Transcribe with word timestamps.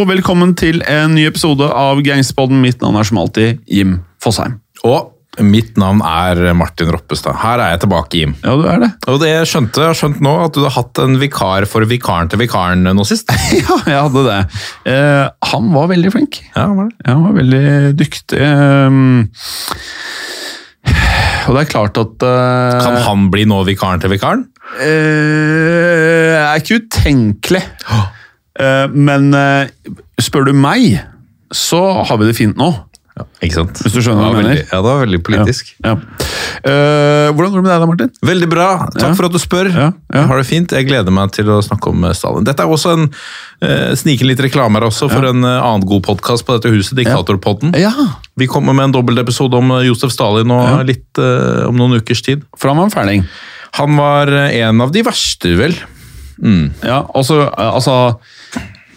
Og 0.00 0.06
velkommen 0.08 0.54
til 0.56 0.78
en 0.88 1.12
ny 1.12 1.26
episode 1.28 1.66
av 1.76 1.98
Gangsterpodden. 2.00 2.60
Mitt 2.62 2.78
navn 2.80 2.96
er 2.96 3.04
som 3.04 3.18
alltid 3.20 3.58
Jim 3.68 3.98
Fosheim. 4.22 4.54
Og 4.88 5.10
mitt 5.44 5.76
navn 5.80 6.00
er 6.06 6.38
Martin 6.56 6.88
Roppestad. 6.94 7.36
Her 7.42 7.60
er 7.60 7.74
jeg 7.74 7.82
tilbake, 7.82 8.20
Jim. 8.22 8.32
Ja, 8.40 8.54
du 8.56 8.64
er 8.64 8.80
det. 8.80 8.88
Og 9.12 9.18
det 9.20 9.28
jeg 9.28 9.48
skjønte, 9.50 9.82
jeg 9.84 9.92
har 9.92 9.98
skjønt 9.98 10.22
nå 10.24 10.32
at 10.46 10.56
du 10.56 10.62
har 10.64 10.72
hatt 10.72 11.00
en 11.04 11.18
vikar 11.20 11.66
for 11.68 11.84
vikaren 11.90 12.30
til 12.32 12.40
vikaren 12.40 12.88
nå 12.96 13.04
sist. 13.08 13.28
Ja, 13.60 13.76
jeg 13.92 13.98
hadde 14.06 14.22
det. 14.24 14.38
Eh, 14.88 15.26
han 15.52 15.68
var 15.74 15.90
veldig 15.92 16.12
flink. 16.14 16.38
Ja, 16.54 16.64
Han 16.70 16.78
var 16.78 16.88
det? 16.88 16.96
Ja, 17.04 17.16
han 17.18 17.26
var 17.26 17.36
veldig 17.36 17.64
dyktig. 18.00 18.40
Um, 18.40 19.26
og 21.50 21.58
det 21.58 21.66
er 21.66 21.68
klart 21.74 22.00
at 22.00 22.24
eh, 22.24 22.78
Kan 22.86 22.96
han 23.04 23.28
bli 23.34 23.44
nå 23.52 23.60
vikaren 23.68 24.00
til 24.00 24.14
vikaren? 24.14 24.46
eh, 24.80 26.40
er 26.40 26.64
ikke 26.64 26.80
utenkelig. 26.86 27.60
Eh, 27.90 28.08
men 28.92 29.30
eh, 29.34 29.70
spør 30.20 30.50
du 30.50 30.54
meg, 30.56 31.00
så 31.54 31.80
har 32.06 32.18
vi 32.20 32.28
det 32.30 32.36
fint 32.38 32.56
nå. 32.60 32.70
Ja, 33.18 33.24
ikke 33.42 33.56
sant? 33.58 33.80
Hvis 33.82 33.92
du 33.92 33.98
skjønner 34.00 34.22
hva 34.22 34.28
jeg 34.38 34.44
mener. 34.44 34.58
Ja, 34.70 34.78
det 34.78 34.86
var 34.86 35.00
veldig 35.02 35.18
politisk. 35.26 35.72
Ja. 35.84 35.96
Eh, 36.62 37.26
hvordan 37.34 37.50
går 37.52 37.58
det 37.58 37.64
med 37.66 37.72
deg 37.72 37.82
da, 37.82 37.88
Martin? 37.90 38.12
Veldig 38.24 38.48
bra. 38.52 38.66
Takk 38.94 39.02
Ja. 39.02 39.10
for 39.18 39.26
at 39.26 39.34
du 39.34 39.38
spør. 39.42 39.68
Ja, 39.74 39.88
ja. 40.14 40.22
Har 40.30 40.38
det 40.40 40.46
fint. 40.48 40.72
Jeg 40.72 40.86
gleder 40.88 41.12
meg 41.12 41.32
til 41.34 41.50
å 41.52 41.58
snakke 41.64 41.90
om 41.90 42.04
eh, 42.06 42.14
Stalin. 42.16 42.46
Dette 42.46 42.62
er 42.64 42.70
også 42.70 42.94
en 42.94 43.08
uh, 43.10 43.92
sniken 43.98 44.30
litt 44.30 44.40
reklame 44.40 44.78
her 44.78 44.86
også 44.88 45.10
for 45.12 45.26
en 45.28 45.44
uh, 45.44 45.58
annen 45.58 45.84
god 45.90 46.04
podkast 46.06 46.46
på 46.48 46.56
dette 46.56 46.72
huset, 46.72 46.94
Diktatorpodden. 47.00 47.74
Ja, 47.80 47.92
Vi 48.40 48.46
kommer 48.48 48.72
med 48.78 48.88
en 48.88 48.96
dobbeltepisode 48.96 49.58
om 49.58 49.74
eh, 49.76 49.88
Josef 49.90 50.14
Stalin 50.14 50.48
Ja. 50.54 50.80
litt 50.86 51.18
eh, 51.20 51.66
om 51.68 51.76
noen 51.76 51.98
ukers 52.00 52.22
tid. 52.24 52.46
for 52.56 52.70
han 52.72 52.78
var 52.78 52.88
en 52.88 52.94
fæling. 52.94 53.26
Han 53.76 53.96
var 54.00 54.28
eh, 54.32 54.60
en 54.64 54.80
av 54.80 54.92
de 54.94 55.02
verste, 55.04 55.56
vel. 55.58 55.74
Mm. 56.40 56.70
Ja, 56.86 57.02
altså, 57.14 57.50
altså 57.52 57.98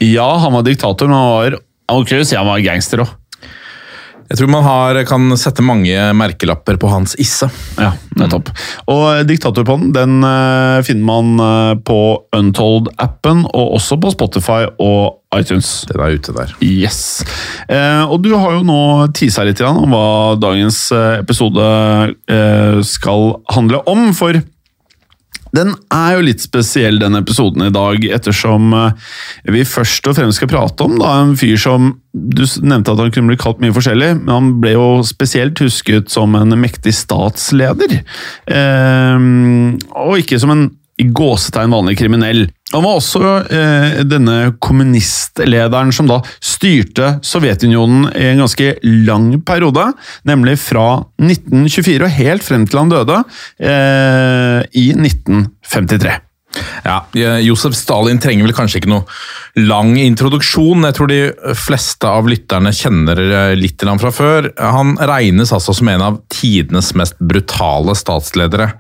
Ja, 0.03 0.29
han 0.43 0.55
var 0.55 0.65
diktator, 0.67 1.09
men 1.09 1.19
han 1.19 1.33
var 1.33 1.59
må 1.93 2.25
si 2.25 2.39
han 2.39 2.49
var 2.49 2.63
gangster 2.63 3.03
òg. 3.03 3.19
Jeg 4.33 4.39
tror 4.39 4.49
man 4.49 4.63
har, 4.65 4.97
kan 5.05 5.35
sette 5.37 5.61
mange 5.61 5.93
merkelapper 6.17 6.79
på 6.81 6.89
hans 6.89 7.11
isse. 7.21 7.45
Ja, 7.77 7.91
nettopp. 8.17 8.49
Og 8.89 9.27
Diktatorpodden 9.29 9.91
den 9.93 10.23
den 10.23 10.85
finner 10.87 11.05
man 11.05 11.43
eh, 11.43 11.73
på 11.85 11.99
Untold-appen, 12.33 13.43
og 13.51 13.75
også 13.77 13.99
på 14.01 14.13
Spotify 14.15 14.63
og 14.81 15.19
iTunes. 15.37 15.83
Den 15.89 16.01
er 16.01 16.15
ute 16.17 16.33
der. 16.33 16.55
Yes. 16.65 17.21
Eh, 17.67 18.03
og 18.07 18.23
du 18.23 18.31
har 18.33 18.57
jo 18.57 18.65
nå 18.65 18.79
tisa 19.13 19.45
litt 19.45 19.61
om 19.65 19.93
hva 19.93 20.33
dagens 20.41 20.79
eh, 20.95 21.19
episode 21.21 21.67
eh, 22.31 22.79
skal 22.87 23.35
handle 23.53 23.83
om, 23.91 24.11
for 24.17 24.39
den 25.53 25.73
er 25.93 26.15
jo 26.17 26.25
litt 26.25 26.41
spesiell, 26.41 26.97
den 27.01 27.17
episoden 27.19 27.67
i 27.67 27.73
dag, 27.73 28.05
ettersom 28.17 28.73
eh, 28.77 29.09
vi 29.53 29.65
først 29.67 30.07
og 30.09 30.17
fremst 30.17 30.41
skal 30.41 30.49
prate 30.51 30.87
om 30.87 30.97
da, 31.01 31.11
en 31.21 31.35
fyr 31.39 31.59
som 31.61 31.93
Du 32.13 32.43
nevnte 32.61 32.93
at 32.93 32.99
han 33.01 33.09
kunne 33.13 33.31
bli 33.31 33.39
kalt 33.41 33.61
mye 33.61 33.73
forskjellig, 33.73 34.11
men 34.19 34.29
han 34.29 34.49
ble 34.61 34.75
jo 34.75 34.87
spesielt 35.05 35.57
husket 35.63 36.11
som 36.13 36.35
en 36.37 36.53
mektig 36.61 36.93
statsleder. 36.93 37.99
Eh, 38.45 39.25
og 39.97 40.21
ikke 40.21 40.37
som 40.41 40.53
en 40.53 40.67
i 41.03 41.11
gåsetegn 41.11 41.73
vanlig 41.73 41.97
kriminell. 41.99 42.45
Han 42.73 42.85
var 42.85 42.97
også 42.97 43.21
eh, 43.53 44.01
denne 44.07 44.37
kommunistlederen 44.63 45.93
som 45.93 46.09
da 46.09 46.19
styrte 46.41 47.17
Sovjetunionen 47.25 48.09
i 48.17 48.31
en 48.31 48.43
ganske 48.43 48.73
lang 49.05 49.29
periode, 49.45 49.91
nemlig 50.25 50.57
fra 50.63 50.87
1924 51.21 52.07
og 52.07 52.17
helt 52.17 52.45
frem 52.47 52.67
til 52.67 52.81
han 52.81 52.93
døde 52.93 53.23
eh, 53.61 54.61
i 54.79 54.89
1953. 54.95 56.21
Ja, 56.83 56.99
Josef 57.41 57.73
Stalin 57.73 58.19
trenger 58.21 58.45
vel 58.45 58.53
kanskje 58.53 58.81
ikke 58.81 58.91
noe 58.91 59.63
lang 59.65 59.95
introduksjon. 60.01 60.85
Jeg 60.85 60.97
tror 60.97 61.09
de 61.09 61.21
fleste 61.57 62.09
av 62.09 62.29
lytterne 62.29 62.73
kjenner 62.75 63.21
eh, 63.23 63.53
litt 63.57 63.79
til 63.81 63.89
ham 63.89 64.01
fra 64.01 64.11
før. 64.13 64.51
Han 64.59 64.95
regnes 64.99 65.53
altså 65.55 65.73
som 65.77 65.89
en 65.89 66.05
av 66.11 66.19
tidenes 66.33 66.93
mest 66.99 67.17
brutale 67.21 67.95
statsledere. 67.97 68.73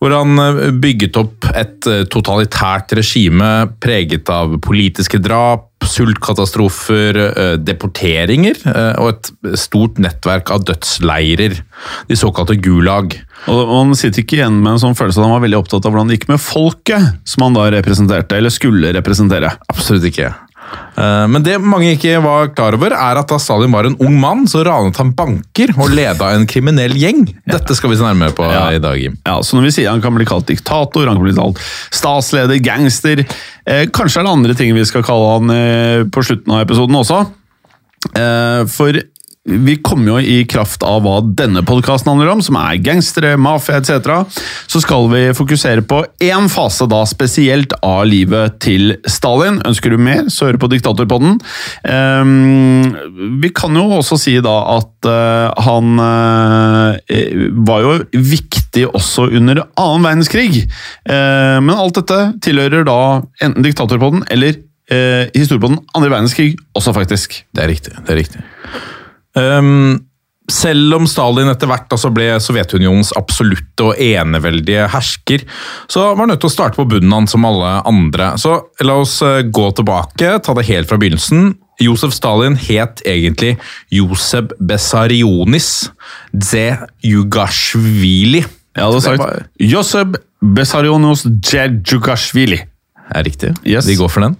Hvor 0.00 0.14
han 0.16 0.40
eh, 0.40 0.70
bygget 0.80 1.18
opp 1.20 1.50
et 1.52 1.88
eh, 1.88 2.06
totalitært 2.08 2.94
regime 2.96 3.50
preget 3.84 4.30
av 4.32 4.56
politiske 4.64 5.20
drap, 5.20 5.68
sultkatastrofer, 5.84 7.18
eh, 7.20 7.54
deporteringer 7.60 8.58
og 9.00 9.10
et 9.10 9.56
stort 9.60 10.00
nettverk 10.00 10.52
av 10.54 10.64
dødsleirer. 10.68 11.58
De 12.08 12.18
såkalte 12.18 12.56
gulag. 12.60 13.16
Og 13.48 13.72
Man 13.72 13.96
sitter 13.96 14.24
ikke 14.24 14.40
igjen 14.40 14.60
med 14.60 14.74
en 14.74 14.82
sånn 14.82 14.96
følelse 14.96 15.20
at 15.20 15.28
han 15.28 15.36
var 15.36 15.44
veldig 15.44 15.60
opptatt 15.60 15.84
av 15.84 15.92
hvordan 15.92 16.10
det 16.12 16.18
gikk 16.18 16.30
med 16.32 16.44
folket, 16.44 17.20
som 17.28 17.46
han 17.46 17.56
da 17.56 17.68
representerte, 17.72 18.40
eller 18.40 18.52
skulle 18.52 18.92
representere. 18.96 19.52
Absolutt 19.72 20.08
ikke. 20.08 20.32
Eh, 20.96 21.26
Men 21.32 21.42
det 21.42 21.56
mange 21.62 21.94
ikke 21.96 22.18
var 22.22 22.50
klar 22.54 22.76
over, 22.76 22.92
er 22.94 23.18
at 23.20 23.28
da 23.30 23.38
Stalin 23.42 23.72
var 23.72 23.88
en 23.88 23.96
ung 23.98 24.18
mann, 24.20 24.44
så 24.50 24.62
ranet 24.66 24.96
han 25.00 25.12
banker 25.16 25.72
og 25.78 25.90
leda 25.94 26.32
en 26.36 26.46
kriminell 26.50 26.94
gjeng. 26.98 27.24
Dette 27.54 27.74
skal 27.78 27.90
vi 27.90 27.98
se 28.00 28.06
nærmere 28.06 28.34
på 28.36 28.46
Ja. 28.50 28.66
i 28.76 28.78
dag, 28.82 28.98
Jim. 29.00 29.16
Ja, 29.26 29.38
så 29.42 29.56
når 29.58 29.68
vi 29.68 29.74
sier 29.78 29.90
han 29.90 30.02
kan 30.04 30.14
bli 30.14 30.26
kalt 30.28 30.46
diktator, 30.50 31.06
han 31.08 31.16
kan 31.18 31.26
bli 31.26 31.34
kalt 31.38 31.58
statsleder, 31.90 32.60
gangster 32.62 33.24
eh, 33.24 33.86
Kanskje 33.90 34.20
er 34.20 34.28
det 34.28 34.34
andre 34.36 34.54
ting 34.58 34.74
vi 34.76 34.84
skal 34.88 35.02
kalle 35.06 35.32
han 35.38 35.50
eh, 35.54 36.04
på 36.12 36.22
slutten 36.26 36.54
av 36.54 36.62
episoden 36.66 37.00
også. 37.00 37.22
Eh, 38.16 38.62
for 38.70 38.96
vi 39.48 39.76
kommer 39.80 40.12
jo 40.12 40.20
i 40.20 40.42
kraft 40.44 40.82
av 40.84 41.00
hva 41.06 41.16
denne 41.24 41.62
podkasten 41.64 42.10
handler 42.12 42.28
om, 42.34 42.42
som 42.44 42.58
er 42.60 42.80
gangstere, 42.84 43.38
mafia 43.40 43.78
etc. 43.80 44.10
Så 44.68 44.82
skal 44.84 45.08
vi 45.08 45.22
fokusere 45.36 45.84
på 45.88 46.02
én 46.20 46.50
fase 46.52 46.84
da 46.90 47.00
spesielt 47.08 47.72
av 47.80 48.04
livet 48.10 48.58
til 48.60 48.98
Stalin. 49.08 49.62
Ønsker 49.64 49.94
du 49.94 49.96
mer, 49.96 50.28
så 50.28 50.50
hør 50.50 50.60
på 50.60 50.68
Diktatorpodden. 50.74 51.40
Eh, 51.88 52.34
vi 53.40 53.52
kan 53.56 53.80
jo 53.80 53.86
også 54.02 54.20
si 54.20 54.36
da 54.44 54.56
at 54.76 55.08
eh, 55.08 55.64
han 55.70 56.04
eh, 56.04 57.42
var 57.64 57.86
jo 57.86 57.96
viktig 58.12 58.90
også 58.92 59.30
under 59.40 59.64
annen 59.80 60.04
verdenskrig. 60.04 60.66
Eh, 61.08 61.56
men 61.64 61.76
alt 61.78 61.96
dette 61.96 62.22
tilhører 62.44 62.84
da 62.84 63.00
enten 63.40 63.64
Diktatorpodden 63.64 64.28
eller 64.28 64.60
eh, 64.92 65.32
historiepodden 65.32 65.80
andre 65.96 66.12
verdenskrig 66.12 66.52
også, 66.76 66.92
faktisk. 66.92 67.40
Det 67.56 67.64
er 67.64 67.72
riktig. 67.72 67.96
det 67.96 68.18
er 68.18 68.26
riktig. 68.26 68.48
Ehm, 69.40 69.98
selv 70.50 70.96
om 70.96 71.06
Stalin 71.06 71.50
etter 71.52 71.68
hvert 71.70 71.92
altså 71.94 72.10
ble 72.14 72.32
Sovjetunionens 72.42 73.12
absolutte 73.18 73.90
og 73.90 74.00
eneveldige 74.02 74.88
hersker, 74.90 75.44
så 75.90 76.10
var 76.10 76.24
han 76.24 76.34
nødt 76.34 76.42
til 76.42 76.50
å 76.50 76.56
starte 76.56 76.80
på 76.80 76.88
bunnen 76.90 77.14
han 77.14 77.30
som 77.30 77.46
alle 77.46 77.70
andre. 77.88 78.32
Så 78.40 78.56
la 78.84 78.94
oss 79.00 79.20
eh, 79.26 79.44
gå 79.46 79.66
tilbake, 79.78 80.38
ta 80.42 80.56
det 80.58 80.68
helt 80.70 80.90
fra 80.90 80.98
begynnelsen. 81.00 81.54
Josef 81.80 82.12
Stalin 82.12 82.58
het 82.60 83.00
egentlig 83.08 83.54
Josef 83.94 84.50
Bessarionis 84.60 85.88
Dzejugashvili. 86.36 88.42
Jeg 88.76 88.84
hadde 88.84 89.00
sagt 89.02 89.24
Josef 89.58 90.20
Joseb 90.40 90.40
Dze 90.40 91.28
Djedjukashvili. 91.28 92.58
Er 93.10 93.26
riktig. 93.26 93.52
Yes. 93.66 93.88
Vi 93.88 93.96
går 93.98 94.10
for 94.12 94.24
den. 94.24 94.36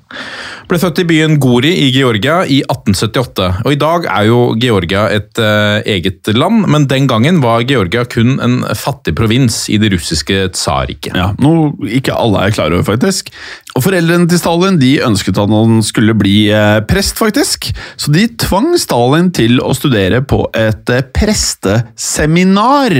Ble 0.71 0.79
født 0.81 1.03
i 1.03 1.07
byen 1.09 1.39
Gori 1.43 1.73
i 1.87 1.89
Georgia 1.95 2.41
i 2.45 2.61
1878. 2.67 3.49
Og 3.65 3.73
I 3.75 3.81
dag 3.81 4.07
er 4.11 4.29
jo 4.29 4.41
Georgia 4.61 5.07
et 5.13 5.41
uh, 5.43 5.81
eget 5.83 6.31
land, 6.37 6.67
men 6.71 6.87
den 6.91 7.09
gangen 7.11 7.41
var 7.45 7.67
Georgia 7.69 8.05
kun 8.09 8.39
en 8.43 8.61
fattig 8.79 9.17
provins 9.19 9.65
i 9.73 9.81
det 9.83 9.93
russiske 9.95 10.51
tsarriket. 10.55 11.17
Ja, 11.19 11.33
Noe 11.43 11.73
ikke 11.91 12.15
alle 12.17 12.47
er 12.47 12.55
klar 12.55 12.71
over, 12.75 12.87
faktisk. 12.87 13.33
Og 13.77 13.85
Foreldrene 13.85 14.27
til 14.31 14.41
Stalin 14.41 14.81
de 14.81 14.97
ønsket 15.07 15.39
at 15.39 15.53
han 15.53 15.79
skulle 15.87 16.15
bli 16.19 16.51
eh, 16.55 16.81
prest, 16.91 17.19
faktisk. 17.21 17.71
Så 18.01 18.11
de 18.15 18.27
tvang 18.41 18.73
Stalin 18.81 19.31
til 19.35 19.61
å 19.63 19.75
studere 19.77 20.23
på 20.27 20.43
et 20.59 20.91
eh, 20.91 21.07
presteseminar. 21.15 22.97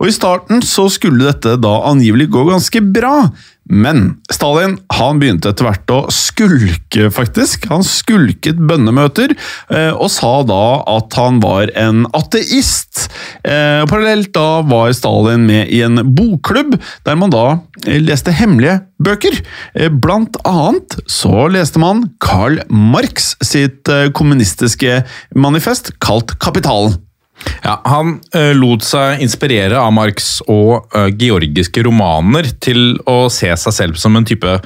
Og 0.00 0.10
I 0.10 0.16
starten 0.16 0.64
så 0.66 0.88
skulle 0.90 1.28
dette 1.30 1.56
da 1.62 1.74
angivelig 1.90 2.30
gå 2.34 2.44
ganske 2.50 2.82
bra. 2.90 3.30
Men 3.70 4.16
Stalin 4.32 4.76
han 4.98 5.20
begynte 5.22 5.52
etter 5.52 5.66
hvert 5.68 5.92
å 5.94 6.00
skulke, 6.12 7.06
faktisk. 7.14 7.68
Han 7.70 7.84
skulket 7.86 8.58
bønnemøter, 8.58 9.36
eh, 9.70 9.92
og 9.94 10.10
sa 10.12 10.40
da 10.46 10.82
at 10.90 11.14
han 11.18 11.38
var 11.42 11.70
en 11.78 12.04
ateist. 12.16 13.06
Eh, 13.44 13.86
Parallelt 13.90 14.32
da 14.34 14.62
var 14.66 14.92
Stalin 14.96 15.46
med 15.46 15.70
i 15.70 15.82
en 15.86 16.02
bokklubb, 16.16 16.76
der 17.06 17.18
man 17.20 17.30
da 17.30 17.60
leste 17.86 18.34
hemmelige 18.34 18.80
bøker. 19.00 19.38
Eh, 19.74 19.88
Blant 19.88 20.36
annet 20.44 20.98
så 21.06 21.46
leste 21.48 21.80
man 21.82 22.08
Karl 22.20 22.60
Marx 22.68 23.36
sitt 23.42 23.88
kommunistiske 24.16 25.04
manifest, 25.38 25.94
kalt 26.02 26.38
Kapitalen. 26.42 26.98
Ja, 27.64 27.80
Han 27.84 28.18
uh, 28.34 28.52
lot 28.56 28.84
seg 28.86 29.20
inspirere 29.24 29.78
av 29.80 29.92
Marx 29.94 30.38
og 30.48 30.90
uh, 30.96 31.08
georgiske 31.08 31.84
romaner 31.86 32.48
til 32.62 32.96
å 33.08 33.28
se 33.32 33.50
seg 33.62 33.76
selv 33.76 34.00
som 34.00 34.16
en 34.16 34.26
type 34.28 34.56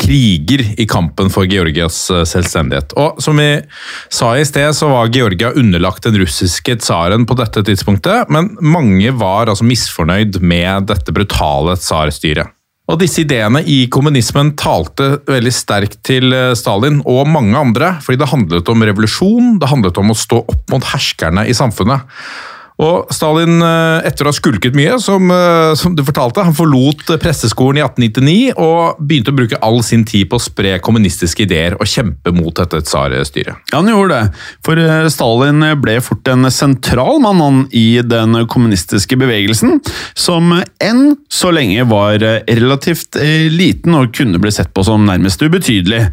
kriger 0.00 0.64
i 0.80 0.86
kampen 0.90 1.30
for 1.32 1.48
Georgias 1.50 2.02
uh, 2.12 2.22
selvstendighet. 2.28 2.94
Og 3.00 3.20
Som 3.22 3.40
vi 3.40 3.50
sa 4.12 4.32
i 4.36 4.46
sted, 4.46 4.72
så 4.76 4.90
var 4.92 5.12
Georgia 5.14 5.52
underlagt 5.56 6.06
den 6.06 6.18
russiske 6.20 6.78
tsaren 6.82 7.26
på 7.26 7.38
dette 7.38 7.64
tidspunktet, 7.66 8.30
men 8.32 8.54
mange 8.60 9.14
var 9.16 9.50
altså 9.50 9.66
misfornøyd 9.66 10.40
med 10.42 10.90
dette 10.90 11.14
brutale 11.14 11.78
tsarstyret. 11.78 12.59
Og 12.90 12.98
disse 12.98 13.22
ideene 13.22 13.62
i 13.70 13.84
kommunismen 13.92 14.54
talte 14.58 15.20
veldig 15.28 15.52
sterkt 15.54 16.00
til 16.06 16.34
eh, 16.34 16.52
Stalin 16.58 16.98
og 17.08 17.28
mange 17.30 17.54
andre, 17.58 17.92
fordi 18.02 18.18
det 18.18 18.30
handlet 18.32 18.72
om 18.72 18.86
revolusjon, 18.86 19.58
det 19.62 19.70
handlet 19.70 20.00
om 20.02 20.10
å 20.10 20.18
stå 20.18 20.40
opp 20.42 20.72
mot 20.74 20.88
herskerne 20.90 21.46
i 21.46 21.54
samfunnet. 21.56 22.08
Og 22.80 23.10
Stalin, 23.12 23.60
eh, 23.60 24.08
etter 24.08 24.24
å 24.24 24.30
ha 24.30 24.36
skulket 24.36 24.76
mye, 24.76 24.96
som, 25.02 25.28
eh, 25.30 25.74
som, 25.76 25.94
du 25.94 26.02
fortalte, 26.06 26.44
han 26.46 26.56
forlot 26.56 27.12
presseskolen 27.20 27.80
i 27.80 27.84
1899 27.84 28.54
og 28.56 29.00
begynte 29.04 29.34
å 29.34 29.36
bruke 29.36 29.60
all 29.60 29.82
sin 29.84 30.06
tid 30.08 30.30
på 30.30 30.38
å 30.38 30.44
spre 30.44 30.78
kommunistiske 30.80 31.44
ideer 31.44 31.76
og 31.76 31.88
kjempe 31.90 32.32
mot 32.32 32.54
dette 32.56 32.80
tsarstyret. 32.86 33.60
Ja, 33.70 33.80
han 33.82 33.90
gjorde 33.92 34.16
det. 34.16 34.40
For 34.64 34.80
eh, 34.80 35.08
Stalin 35.12 35.60
ble 35.82 35.98
fort 36.04 36.26
en 36.32 36.48
sentral 36.50 37.20
mann 37.20 37.66
i 37.76 38.00
den 38.00 38.46
kommunistiske 38.50 39.18
bevegelsen, 39.20 39.80
som 40.14 40.54
enn 40.80 41.16
så 41.28 41.52
lenge 41.52 41.84
var 41.90 42.16
relativt 42.20 43.18
liten 43.50 43.94
og 43.96 44.14
kunne 44.16 44.40
bli 44.40 44.52
sett 44.54 44.72
på 44.74 44.84
som 44.86 45.04
nærmest 45.06 45.42
ubetydelig. 45.42 46.06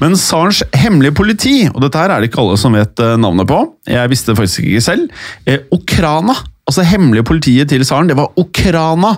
Men 0.00 0.16
tsarens 0.16 0.62
hemmelige 0.76 1.16
politi, 1.16 1.56
og 1.68 1.82
dette 1.84 2.00
her 2.00 2.12
er 2.12 2.22
det 2.22 2.30
ikke 2.30 2.42
alle 2.42 2.58
som 2.60 2.76
vet 2.76 3.04
navnet 3.20 3.48
på, 3.50 3.60
jeg 3.86 4.12
visste 4.12 4.32
det 4.32 4.40
faktisk 4.40 4.66
ikke 4.66 4.84
selv, 4.84 5.08
Eh, 5.46 5.60
Okrana. 5.72 6.34
Altså 6.66 6.82
hemmelige 6.82 7.22
politiet 7.22 7.68
til 7.70 7.84
tsaren, 7.86 8.08
det 8.10 8.16
var 8.18 8.32
Okrana. 8.40 9.12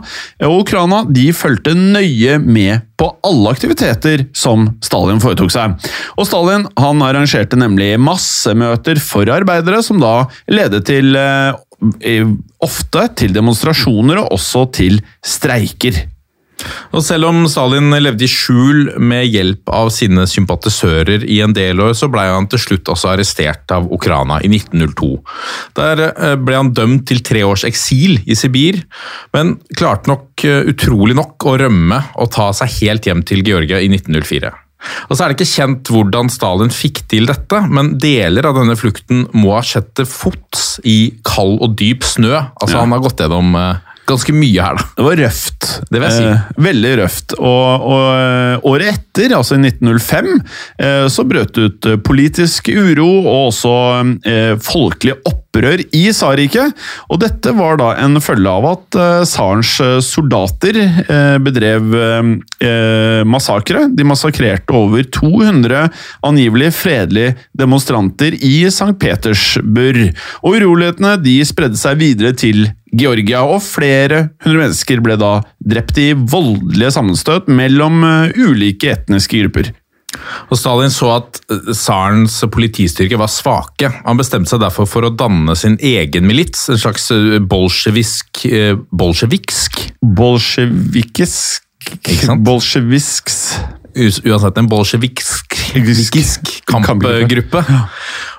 Og 0.44 0.58
Okrana 0.60 0.98
de 1.08 1.30
fulgte 1.32 1.72
nøye 1.72 2.36
med 2.44 2.82
på 3.00 3.08
alle 3.24 3.54
aktiviteter 3.54 4.26
som 4.36 4.66
Stalin 4.84 5.22
foretok 5.22 5.54
seg. 5.54 5.88
Og 6.18 6.28
Stalin 6.28 6.66
han 6.76 7.00
arrangerte 7.06 7.56
nemlig 7.56 7.94
massemøter 8.04 9.00
for 9.00 9.32
arbeidere, 9.32 9.80
som 9.82 9.96
da 10.02 10.26
ledet 10.52 10.84
til 10.90 11.16
eh, 11.16 12.28
ofte 12.60 13.08
til 13.16 13.32
demonstrasjoner 13.32 14.20
og 14.26 14.36
også 14.36 14.66
til 14.76 15.00
streiker. 15.24 16.04
Og 16.92 17.02
Selv 17.04 17.28
om 17.28 17.44
Stalin 17.50 17.92
levde 18.00 18.26
i 18.26 18.30
skjul 18.30 18.94
med 18.98 19.28
hjelp 19.28 19.70
av 19.72 19.90
sine 19.94 20.26
sympatisører 20.28 21.26
i 21.28 21.40
en 21.44 21.54
del 21.56 21.80
år, 21.84 21.94
så 21.96 22.08
ble 22.10 22.24
han 22.26 22.48
til 22.50 22.62
slutt 22.62 22.90
også 22.92 23.12
arrestert 23.12 23.70
av 23.74 23.88
Ukraina 23.94 24.40
i 24.42 24.50
1902. 24.50 25.10
Der 25.78 26.04
eh, 26.08 26.36
ble 26.40 26.58
han 26.58 26.72
dømt 26.76 27.06
til 27.10 27.22
tre 27.26 27.44
års 27.46 27.66
eksil 27.68 28.20
i 28.26 28.38
Sibir, 28.38 28.82
men 29.36 29.56
klarte 29.78 30.10
nok 30.10 30.46
eh, 30.48 30.64
utrolig 30.72 31.18
nok 31.18 31.48
å 31.48 31.58
rømme 31.62 32.02
og 32.18 32.32
ta 32.34 32.50
seg 32.56 32.80
helt 32.80 33.06
hjem 33.08 33.22
til 33.28 33.44
Georgia 33.46 33.82
i 33.82 33.90
1904. 33.92 34.54
Og 35.08 35.16
så 35.16 35.24
er 35.24 35.32
det 35.32 35.38
ikke 35.38 35.50
kjent 35.50 35.90
hvordan 35.90 36.30
Stalin 36.30 36.70
fikk 36.72 37.02
til 37.10 37.26
dette, 37.28 37.60
men 37.66 37.96
deler 38.00 38.46
av 38.46 38.60
denne 38.60 38.76
flukten 38.78 39.24
må 39.34 39.56
ha 39.56 39.62
skjedd 39.66 39.90
til 39.98 40.06
fots 40.08 40.66
i 40.86 40.98
kald 41.26 41.58
og 41.64 41.74
dyp 41.80 42.06
snø. 42.06 42.34
Altså 42.38 42.76
ja. 42.76 42.84
Han 42.84 42.94
har 42.94 43.02
gått 43.02 43.22
gjennom 43.24 43.58
eh, 43.58 43.87
ganske 44.08 44.34
mye 44.34 44.64
her, 44.64 44.78
da. 44.78 44.86
Det 44.98 45.06
var 45.06 45.20
røft. 45.22 45.68
Det 45.88 45.98
vil 45.98 46.06
jeg 46.08 46.16
si. 46.16 46.28
Eh, 46.28 46.62
veldig 46.68 46.92
røft. 47.02 47.34
Og, 47.38 47.88
og, 47.92 48.06
eh, 48.14 48.68
året 48.72 48.94
etter, 48.94 49.34
altså 49.36 49.58
i 49.58 49.62
1905, 49.62 50.30
eh, 50.84 51.04
så 51.12 51.24
brøt 51.28 51.54
det 51.56 51.66
ut 51.68 51.88
eh, 51.90 51.98
politisk 52.08 52.70
uro 52.72 53.08
og 53.20 53.50
også 53.50 53.74
eh, 54.28 54.54
folkelig 54.64 55.18
opprør 55.28 55.82
i 55.96 56.04
Tsarriket. 56.14 56.76
Og 57.12 57.20
dette 57.22 57.52
var 57.56 57.78
da 57.80 57.92
en 58.02 58.20
følge 58.22 58.52
av 58.52 58.68
at 58.72 58.98
eh, 58.98 59.26
tsarens 59.28 59.74
soldater 60.04 60.76
bedrev 61.42 61.92
massakre. 63.28 63.86
De 63.94 64.04
massakrerte 64.06 64.74
over 64.74 65.04
200 65.14 65.88
angivelig 66.26 66.72
fredelige 66.76 67.34
demonstranter 67.58 68.36
i 68.38 68.54
St. 68.70 68.94
Petersburg. 69.00 70.12
Og 70.42 70.58
urolighetene 70.58 71.16
de 71.22 71.38
spredde 71.48 71.80
seg 71.80 72.00
videre 72.02 72.34
til 72.38 72.68
Georgia, 72.92 73.42
og 73.44 73.60
flere 73.64 74.28
hundre 74.44 74.64
mennesker 74.64 75.02
ble 75.04 75.18
da 75.20 75.38
drept 75.58 75.98
i 76.00 76.12
voldelige 76.16 76.94
sammenstøt 76.96 77.50
mellom 77.52 78.00
eh, 78.06 78.40
ulike 78.48 78.94
etniske 78.94 79.42
grupper. 79.42 79.72
Og 80.48 80.56
Stalin 80.56 80.92
så 80.92 81.10
at 81.18 81.40
eh, 81.52 81.70
tsarens 81.74 82.38
politistyrke 82.52 83.18
var 83.20 83.30
svake. 83.32 83.90
Han 84.06 84.20
bestemte 84.20 84.52
seg 84.52 84.62
derfor 84.64 84.88
for 84.88 85.06
å 85.06 85.12
danne 85.12 85.56
sin 85.58 85.76
egen 85.84 86.28
milits, 86.28 86.68
en 86.72 86.80
slags 86.80 87.10
eh, 87.14 87.38
bolsjevisk 87.40 88.46
Bolsjeviksk? 88.90 89.82
Bolsjevikisk 90.18 91.64
Bolsjevisks 92.44 93.38
Uansett 93.98 94.58
en 94.60 94.68
bolsjevikisk 95.68 96.50
kampgruppe. 96.68 97.62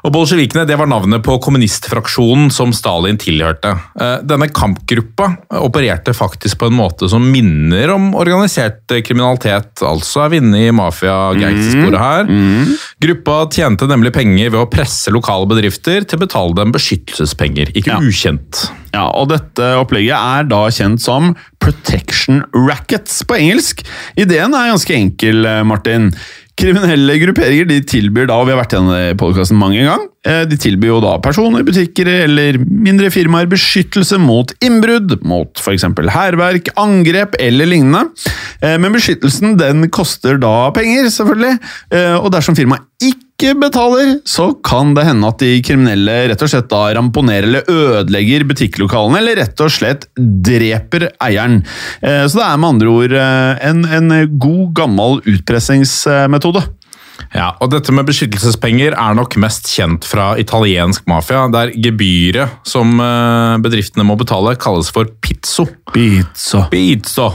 Og 0.05 0.13
Bolsjevikene 0.15 0.63
det 0.67 0.77
var 0.79 0.87
navnet 0.89 1.23
på 1.25 1.35
kommunistfraksjonen 1.43 2.49
som 2.53 2.71
Stalin 2.75 3.19
tilhørte. 3.19 3.73
Eh, 3.99 4.15
denne 4.23 4.47
kampgruppa 4.53 5.27
opererte 5.59 6.13
faktisk 6.15 6.61
på 6.61 6.69
en 6.69 6.77
måte 6.77 7.09
som 7.11 7.25
minner 7.31 7.91
om 7.95 8.13
organisert 8.17 8.87
kriminalitet, 9.05 9.83
altså 9.85 10.23
er 10.23 10.33
vi 10.33 10.41
inne 10.41 10.63
i 10.63 10.73
mafia-gangstersporet 10.75 11.99
her. 11.99 12.29
Mm. 12.29 12.47
Mm. 12.49 12.73
Gruppa 13.05 13.39
tjente 13.53 13.89
nemlig 13.89 14.13
penger 14.15 14.53
ved 14.53 14.61
å 14.61 14.69
presse 14.71 15.11
lokale 15.13 15.49
bedrifter 15.51 16.07
til 16.07 16.19
å 16.19 16.23
betale 16.23 16.55
dem 16.57 16.73
beskyttelsespenger, 16.75 17.73
ikke 17.75 17.97
ja. 17.97 17.99
ukjent. 17.99 18.69
Ja, 18.95 19.05
og 19.13 19.29
dette 19.29 19.73
opplegget 19.77 20.15
er 20.17 20.47
da 20.49 20.63
kjent 20.73 21.03
som 21.03 21.35
Protection 21.61 22.41
Rackets 22.55 23.19
på 23.27 23.37
engelsk. 23.37 23.83
Ideen 24.17 24.55
er 24.57 24.71
ganske 24.71 24.95
enkel, 24.95 25.45
Martin. 25.67 26.09
Kriminelle 26.59 27.15
grupperinger 27.21 27.67
de 27.69 27.77
tilbyr 27.88 28.27
da, 28.27 28.35
og 28.39 28.50
vi 28.50 28.53
har 28.53 28.59
vært 28.59 28.73
det 28.75 28.97
i 29.13 29.17
podkasten 29.19 29.59
mange 29.59 29.79
ganger, 29.79 30.09
eh, 30.27 30.41
de 30.50 30.57
tilbyr 30.59 30.91
jo 30.91 30.97
da 31.03 31.13
personer, 31.23 31.63
butikker 31.63 32.09
eller 32.25 32.59
mindre 32.59 33.11
firmaer 33.13 33.47
beskyttelse 33.51 34.19
mot 34.19 34.51
innbrudd, 34.65 35.15
mot 35.23 35.61
f.eks. 35.61 35.88
hærverk, 36.11 36.73
angrep 36.79 37.39
eller 37.39 37.69
lignende. 37.69 38.09
Eh, 38.59 38.75
men 38.81 38.95
beskyttelsen 38.95 39.56
den 39.61 39.88
koster 39.94 40.41
da 40.41 40.69
penger, 40.75 41.07
selvfølgelig, 41.15 41.56
eh, 41.95 42.17
og 42.19 42.31
dersom 42.35 42.59
firmaet 42.59 42.83
ikke 43.00 43.28
ikke 43.39 43.56
betaler, 43.62 44.18
så 44.27 44.50
kan 44.68 44.91
det 44.97 45.06
hende 45.07 45.30
at 45.31 45.39
de 45.39 45.53
kriminelle 45.63 46.15
rett 46.31 46.41
og 46.44 46.51
slett 46.51 46.68
da 46.71 46.81
ramponerer 46.97 47.47
eller 47.47 47.69
ødelegger 47.71 48.44
butikklokalene, 48.50 49.21
eller 49.21 49.39
rett 49.39 49.63
og 49.63 49.71
slett 49.71 50.09
dreper 50.19 51.07
eieren. 51.24 51.62
Eh, 52.03 52.25
så 52.27 52.41
det 52.41 52.50
er 52.50 52.59
med 52.59 52.74
andre 52.74 52.91
ord 52.91 53.15
eh, 53.15 53.69
en, 53.69 53.86
en 53.88 54.12
god, 54.36 54.65
gammel 54.81 55.24
utpressingsmetode. 55.24 56.65
Ja, 57.36 57.51
og 57.62 57.69
dette 57.74 57.93
med 57.93 58.08
beskyttelsespenger 58.10 58.96
er 58.98 59.17
nok 59.17 59.36
mest 59.41 59.69
kjent 59.72 60.08
fra 60.08 60.31
italiensk 60.41 61.05
mafia, 61.10 61.46
der 61.53 61.72
gebyret 61.75 62.60
som 62.67 62.96
eh, 63.00 63.60
bedriftene 63.63 64.08
må 64.08 64.17
betale, 64.19 64.58
kalles 64.60 64.91
for 64.93 65.12
pizzo. 65.24 65.67
Pizzo. 65.93 66.65
Pizzo. 66.74 67.29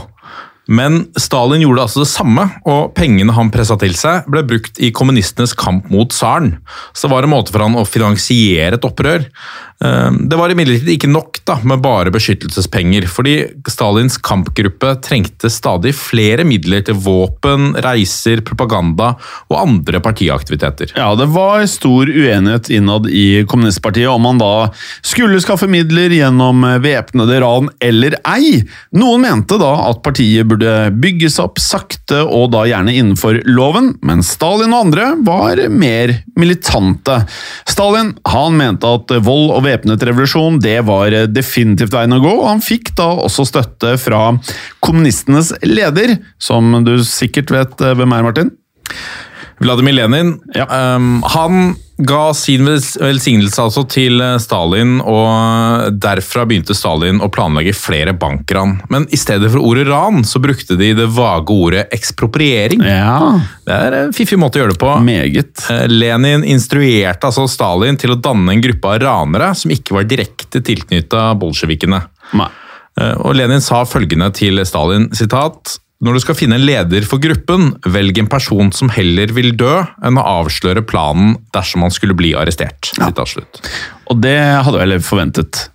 Men 0.67 1.03
Stalin 1.19 1.61
gjorde 1.61 1.85
altså 1.85 2.01
det 2.01 2.09
samme, 2.09 2.47
og 2.65 2.95
pengene 2.97 3.35
han 3.35 3.51
pressa 3.53 3.77
til 3.81 3.93
seg, 3.97 4.25
ble 4.31 4.45
brukt 4.47 4.79
i 4.81 4.91
kommunistenes 4.95 5.53
kamp 5.57 5.89
mot 5.93 6.09
tsaren. 6.13 6.55
Så 6.93 7.05
det 7.05 7.13
var 7.13 7.27
en 7.27 7.35
måte 7.35 7.53
for 7.53 7.65
han 7.65 7.77
å 7.77 7.85
finansiere 7.87 8.79
et 8.79 8.87
opprør. 8.87 9.27
Ehm, 9.83 10.21
det 10.29 10.37
var 10.39 10.51
imidlertid 10.53 10.87
ikke 10.93 11.09
nok 11.11 11.41
da, 11.47 11.57
med 11.67 11.81
bare 11.83 12.13
beskyttelsespenger, 12.15 13.09
fordi 13.11 13.35
Stalins 13.67 14.15
kampgruppe 14.23 14.93
trengte 15.03 15.51
stadig 15.51 15.91
flere 15.97 16.45
midler 16.47 16.85
til 16.87 16.95
våpen, 17.03 17.73
reiser, 17.83 18.39
propaganda 18.47 19.11
og 19.51 19.57
andre 19.59 19.99
partiaktiviteter. 20.03 20.95
Ja, 20.95 21.11
Det 21.15 21.27
var 21.35 21.65
stor 21.67 22.07
uenighet 22.07 22.69
innad 22.69 23.09
i 23.11 23.43
kommunistpartiet 23.47 24.07
om 24.11 24.21
man 24.21 24.39
da 24.39 24.69
skulle 25.03 25.41
skaffe 25.43 25.67
midler 25.67 26.11
gjennom 26.13 26.63
væpnede 26.83 27.41
ran 27.43 27.69
eller 27.83 28.15
ei. 28.31 28.63
Noen 28.95 29.23
mente 29.25 29.59
da 29.59 29.89
at 29.89 30.01
partiet 30.03 30.47
burde 30.47 30.54
bygges 31.01 31.39
opp 31.43 31.59
sakte 31.61 32.21
og 32.23 32.51
da 32.53 32.63
gjerne 32.69 32.93
innenfor 32.93 33.41
loven, 33.49 33.93
men 34.05 34.23
Stalin 34.25 34.73
og 34.75 34.87
andre 34.87 35.07
var 35.25 35.61
mer 35.71 36.13
militante. 36.39 37.21
Stalin 37.69 38.13
han 38.31 38.57
mente 38.59 38.89
at 38.89 39.13
vold 39.25 39.51
og 39.55 39.65
væpnet 39.67 40.03
revolusjon, 40.07 40.59
det 40.63 40.79
var 40.87 41.15
definitivt 41.31 41.95
veien 41.95 42.15
å 42.15 42.21
gå. 42.23 42.33
og 42.41 42.49
Han 42.53 42.63
fikk 42.63 42.93
da 42.97 43.09
også 43.25 43.47
støtte 43.49 43.95
fra 44.01 44.23
kommunistenes 44.85 45.53
leder, 45.65 46.17
som 46.41 46.73
du 46.85 46.97
sikkert 47.05 47.53
vet 47.53 47.81
eh, 47.85 47.95
hvem 47.97 48.15
er, 48.15 48.25
Martin? 48.25 48.53
Vladimir 49.63 49.95
Lenin. 49.95 50.35
Ja. 50.55 50.67
Um, 50.95 51.21
han 51.31 51.75
ga 51.97 52.33
sin 52.35 52.65
velsignelse 52.67 53.61
altså 53.61 53.85
til 53.87 54.19
eh, 54.23 54.35
Stalin, 54.41 54.97
og 54.99 55.95
derfra 56.01 56.43
begynte 56.47 56.75
Stalin 56.75 57.21
å 57.23 57.29
planlegge 57.31 57.75
flere 57.77 58.15
bankran. 58.17 58.77
Men 58.91 59.07
i 59.15 59.19
stedet 59.19 59.51
for 59.53 59.63
ordet 59.63 59.87
ran, 59.87 60.25
så 60.27 60.41
brukte 60.43 60.77
de 60.79 60.91
det 60.97 61.07
vage 61.15 61.55
ordet 61.55 61.85
ekspropriering. 61.95 62.83
Ja. 62.83 63.39
Det 63.67 63.79
er 63.87 63.99
en 64.01 64.13
fiffig 64.15 64.39
måte 64.41 64.59
å 64.59 64.65
gjøre 64.65 64.75
det 64.75 64.81
på. 64.83 64.91
Meget. 65.07 65.65
Eh, 65.71 65.85
Lenin 65.91 66.43
instruerte 66.43 67.31
altså 67.31 67.47
Stalin 67.51 67.99
til 68.01 68.15
å 68.15 68.19
danne 68.19 68.55
en 68.55 68.65
gruppe 68.65 68.91
av 68.91 69.01
ranere 69.05 69.53
som 69.55 69.71
ikke 69.71 69.95
var 69.99 70.09
direkte 70.09 70.63
tilknytta 70.65 71.31
bolsjevikene. 71.39 72.03
Nei. 72.35 72.51
og 73.21 73.35
Lenin 73.37 73.61
sa 73.61 73.83
følgende 73.85 74.31
til 74.33 74.57
Stalin, 74.65 75.09
sitat 75.13 75.75
når 76.03 76.17
du 76.17 76.21
skal 76.25 76.35
finne 76.37 76.57
en 76.59 76.65
leder 76.67 77.05
for 77.07 77.21
gruppen, 77.23 77.69
velg 77.87 78.17
en 78.19 78.29
person 78.31 78.71
som 78.75 78.91
heller 78.91 79.31
vil 79.35 79.53
dø 79.57 79.77
enn 80.03 80.19
å 80.19 80.25
avsløre 80.41 80.83
planen 80.87 81.37
dersom 81.55 81.85
han 81.85 81.93
skulle 81.93 82.17
bli 82.17 82.33
arrestert. 82.37 82.91
Ja. 82.99 83.11
Og 84.11 84.19
det 84.23 84.35
hadde 84.35 84.75
du 84.75 84.81
vel 84.81 84.97
forventet. 85.05 85.69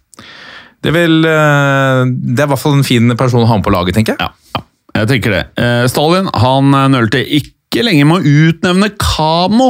Det, 0.81 0.93
vil, 0.97 1.23
eh, 1.29 2.03
det, 2.09 2.37
er 2.37 2.47
i 2.47 2.53
hvert 2.53 2.61
fall 2.61 2.79
en 2.79 2.87
fin 2.87 3.17
person 3.17 3.45
å 3.45 3.49
ha 3.49 3.59
med 3.59 3.67
på 3.67 3.73
laget, 3.73 3.97
tenker 3.97 4.17
jeg. 4.17 4.29
Ja, 4.29 4.57
ja. 4.57 4.67
Jeg 5.01 5.09
tenker 5.13 5.35
det. 5.37 5.43
Eh, 5.61 5.85
Stalin 5.89 6.29
han 6.43 6.77
eh, 6.77 6.89
nølte 6.93 7.25
ikke 7.41 7.85
lenger 7.87 8.09
med 8.11 8.21
å 8.21 8.37
utnevne 8.51 8.89
Kamo 8.99 9.69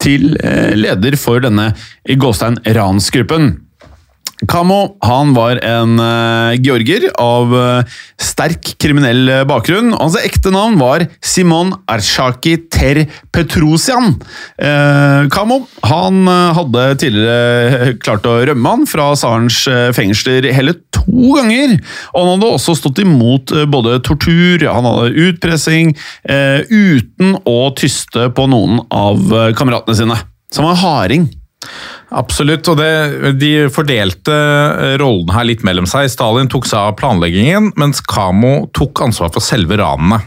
til 0.00 0.30
leder 0.78 1.18
for 1.20 1.42
denne 1.44 1.74
i 2.08 2.16
gåstein 2.18 2.56
ransgruppen. 2.64 3.52
Kamo 4.48 4.96
han 5.04 5.32
var 5.36 5.58
en 5.64 5.98
uh, 6.00 6.54
georger 6.58 7.08
av 7.20 7.52
uh, 7.54 7.98
sterk 8.20 8.72
kriminell 8.82 9.30
bakgrunn. 9.48 9.92
Hans 9.94 10.16
ekte 10.18 10.50
navn 10.54 10.78
var 10.80 11.04
Simon 11.22 11.72
Arshaki 11.90 12.56
Ter 12.72 13.04
Petrosian. 13.34 14.16
Uh, 14.58 15.28
Kamo 15.32 15.62
han 15.86 16.26
hadde 16.56 16.86
tidligere 17.02 17.92
klart 18.02 18.26
å 18.28 18.38
rømme 18.48 18.72
han 18.74 18.86
fra 18.88 19.10
tsarens 19.18 19.60
fengsler 19.96 20.48
hele 20.54 20.74
to 20.94 21.34
ganger. 21.36 21.76
Og 22.12 22.18
han 22.22 22.32
hadde 22.34 22.52
også 22.56 22.76
stått 22.78 23.02
imot 23.04 23.52
både 23.72 23.98
tortur, 24.06 24.64
han 24.68 24.86
hadde 24.88 25.26
utpressing, 25.28 25.92
uten 26.22 27.36
å 27.48 27.58
tyste 27.78 28.30
på 28.36 28.48
noen 28.50 28.82
av 28.94 29.54
kameratene 29.58 29.98
sine. 29.98 30.18
Som 30.52 30.68
en 30.68 30.78
harding. 30.78 31.30
Absolutt, 32.12 32.68
og 32.68 32.76
det, 32.76 33.34
de 33.40 33.50
fordelte 33.72 34.34
eh, 34.34 34.94
rollene 35.00 35.36
her 35.36 35.48
litt 35.48 35.64
mellom 35.66 35.88
seg. 35.88 36.10
Stalin 36.12 36.50
tok 36.52 36.68
seg 36.68 36.90
av 36.90 36.96
planleggingen, 37.00 37.70
mens 37.80 38.02
Kamo 38.04 38.68
tok 38.76 39.04
ansvar 39.06 39.32
for 39.32 39.44
selve 39.44 39.78
ranene. 39.80 40.20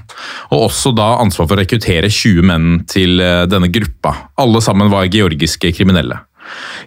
Og 0.51 0.67
også 0.69 0.95
da 0.97 1.15
ansvar 1.21 1.49
for 1.49 1.57
å 1.57 1.61
rekruttere 1.61 2.09
20 2.09 2.49
menn 2.49 2.69
til 2.89 3.21
eh, 3.21 3.43
denne 3.49 3.69
gruppa. 3.73 4.15
Alle 4.41 4.63
sammen 4.65 4.89
var 4.93 5.11
georgiske 5.13 5.75
kriminelle. 5.77 6.23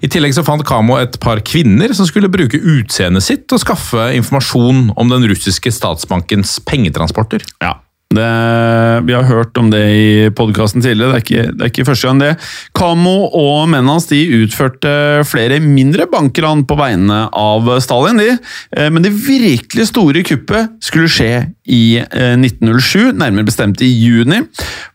I 0.03 0.11
tillegg 0.11 0.37
så 0.37 0.45
fant 0.47 0.63
Kamo 0.67 0.99
et 1.01 1.19
par 1.23 1.41
kvinner 1.47 1.91
som 1.97 2.07
skulle 2.07 2.31
bruke 2.31 2.59
utseendet 2.59 3.27
sitt 3.27 3.55
og 3.55 3.63
skaffe 3.63 4.11
informasjon 4.19 4.93
om 4.95 5.11
den 5.11 5.27
russiske 5.31 5.73
statsbankens 5.75 6.59
pengetransporter. 6.67 7.43
Ja, 7.63 7.75
det, 8.09 9.05
vi 9.05 9.13
har 9.13 9.27
hørt 9.29 9.59
om 9.61 9.67
det 9.69 9.83
i 9.93 10.29
podkasten 10.33 10.81
tidligere, 10.81 11.13
det 11.13 11.19
er, 11.19 11.25
ikke, 11.27 11.43
det 11.53 11.65
er, 11.67 11.73
ikke, 11.73 11.85
første 11.91 12.09
gang 12.09 12.23
det. 12.23 12.31
Kamo 12.77 13.17
og 13.37 13.69
mennene 13.69 13.99
hans 13.99 14.09
de 14.09 14.23
utførte 14.39 14.93
flere 15.29 15.59
mindre 15.61 16.07
bankran 16.09 16.65
på 16.65 16.79
vegne 16.79 17.27
av 17.37 17.69
Stalin, 17.85 18.17
de. 18.17 18.31
Eh, 18.73 18.89
men 18.95 19.05
det 19.05 19.13
virkelig 19.13 19.91
store 19.91 20.23
kuppet 20.25 20.79
skulle 20.89 21.11
skje 21.13 21.33
i 21.69 22.01
1907, 22.01 23.11
eh, 23.11 23.13
nærmere 23.21 23.51
bestemt 23.51 23.85
i 23.85 23.91
juni. 23.93 24.41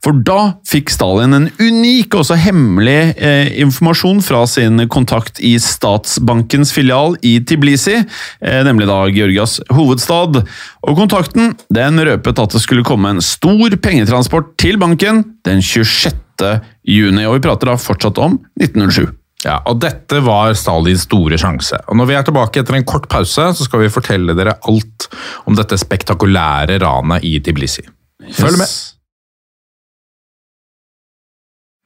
For 0.02 0.18
da 0.26 0.56
fikk 0.66 0.90
Stalin 0.90 1.38
en 1.38 1.48
unik 1.62 2.16
og 2.16 2.24
også 2.24 2.40
hemmelig 2.48 3.14
eh, 3.14 3.54
informasjon 3.62 4.24
fra 4.26 4.42
sin 4.50 4.88
kontakt 4.90 5.38
i 5.38 5.54
Statsbankens 5.62 6.74
filial 6.74 7.14
i 7.22 7.38
Tiblisi, 7.46 8.00
nemlig 8.42 8.88
da 8.90 8.98
Georgias 9.14 9.60
hovedstad. 9.74 10.42
Og 10.84 10.98
kontakten 10.98 11.54
den 11.74 12.02
røpet 12.02 12.42
at 12.42 12.56
det 12.56 12.62
skulle 12.64 12.86
komme 12.88 13.03
en 13.10 13.22
stor 13.24 13.76
pengetransport 13.84 14.54
til 14.62 14.80
banken 14.82 15.24
den 15.48 15.62
26. 15.62 16.54
juni, 16.88 17.26
og 17.28 17.38
vi 17.38 17.44
prater 17.48 17.72
da 17.72 17.78
fortsatt 17.80 18.22
om 18.24 18.40
1907. 18.62 19.12
Ja, 19.44 19.58
og 19.68 19.82
Dette 19.84 20.22
var 20.24 20.54
Stalins 20.56 21.04
store 21.08 21.38
sjanse. 21.40 21.80
Og 21.92 22.00
Når 22.00 22.08
vi 22.08 22.16
er 22.16 22.24
tilbake 22.24 22.64
etter 22.64 22.78
en 22.78 22.88
kort 22.88 23.10
pause, 23.12 23.50
så 23.58 23.68
skal 23.68 23.84
vi 23.84 23.92
fortelle 23.92 24.36
dere 24.38 24.56
alt 24.70 25.10
om 25.50 25.58
dette 25.58 25.78
spektakulære 25.80 26.80
ranet 26.84 27.28
i 27.28 27.36
Tiblisi. 27.44 27.84
Følg 28.32 28.62
med! 28.62 28.72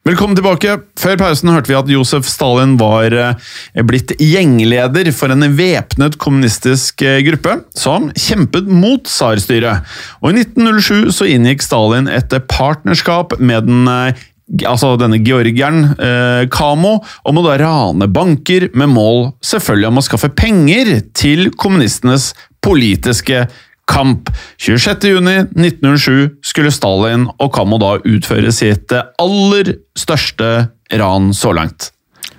Velkommen 0.08 0.38
tilbake. 0.38 0.78
Før 0.96 1.18
pausen 1.20 1.50
hørte 1.52 1.68
vi 1.68 1.76
at 1.76 1.90
Josef 1.92 2.30
Stalin 2.32 2.78
var 2.80 3.12
eh, 3.12 3.82
blitt 3.84 4.14
gjengleder 4.24 5.10
for 5.12 5.34
en 5.34 5.44
væpnet 5.58 6.16
kommunistisk 6.22 7.04
eh, 7.04 7.18
gruppe 7.28 7.58
som 7.76 8.06
kjempet 8.16 8.70
mot 8.72 9.04
tsarstyret. 9.04 9.84
Og 10.22 10.32
I 10.32 10.46
1907 10.46 11.12
så 11.12 11.28
inngikk 11.28 11.66
Stalin 11.66 12.08
et 12.08 12.32
partnerskap 12.48 13.36
med 13.42 13.68
den 13.68 13.92
eh, 13.92 14.24
altså 14.72 14.94
denne 14.96 15.20
georgieren 15.20 15.90
eh, 16.00 16.48
Kamo 16.56 17.02
om 17.28 17.42
å 17.42 17.44
da 17.50 17.58
rane 17.60 18.08
banker 18.08 18.70
med 18.80 18.94
mål 18.96 19.34
selvfølgelig 19.44 19.92
om 19.92 20.00
å 20.00 20.08
skaffe 20.08 20.32
penger 20.32 21.02
til 21.20 21.50
kommunistenes 21.60 22.32
politiske 22.64 23.44
kamp. 23.88 24.30
26.6.1907 24.62 26.40
skulle 26.46 26.72
Stalin 26.74 27.28
og 27.38 27.52
Kamo 27.56 27.80
da 27.82 27.98
utføre 28.04 28.52
sitt 28.56 28.94
aller 28.94 29.74
største 29.98 30.52
ran 30.94 31.34
så 31.36 31.54
langt. 31.56 31.92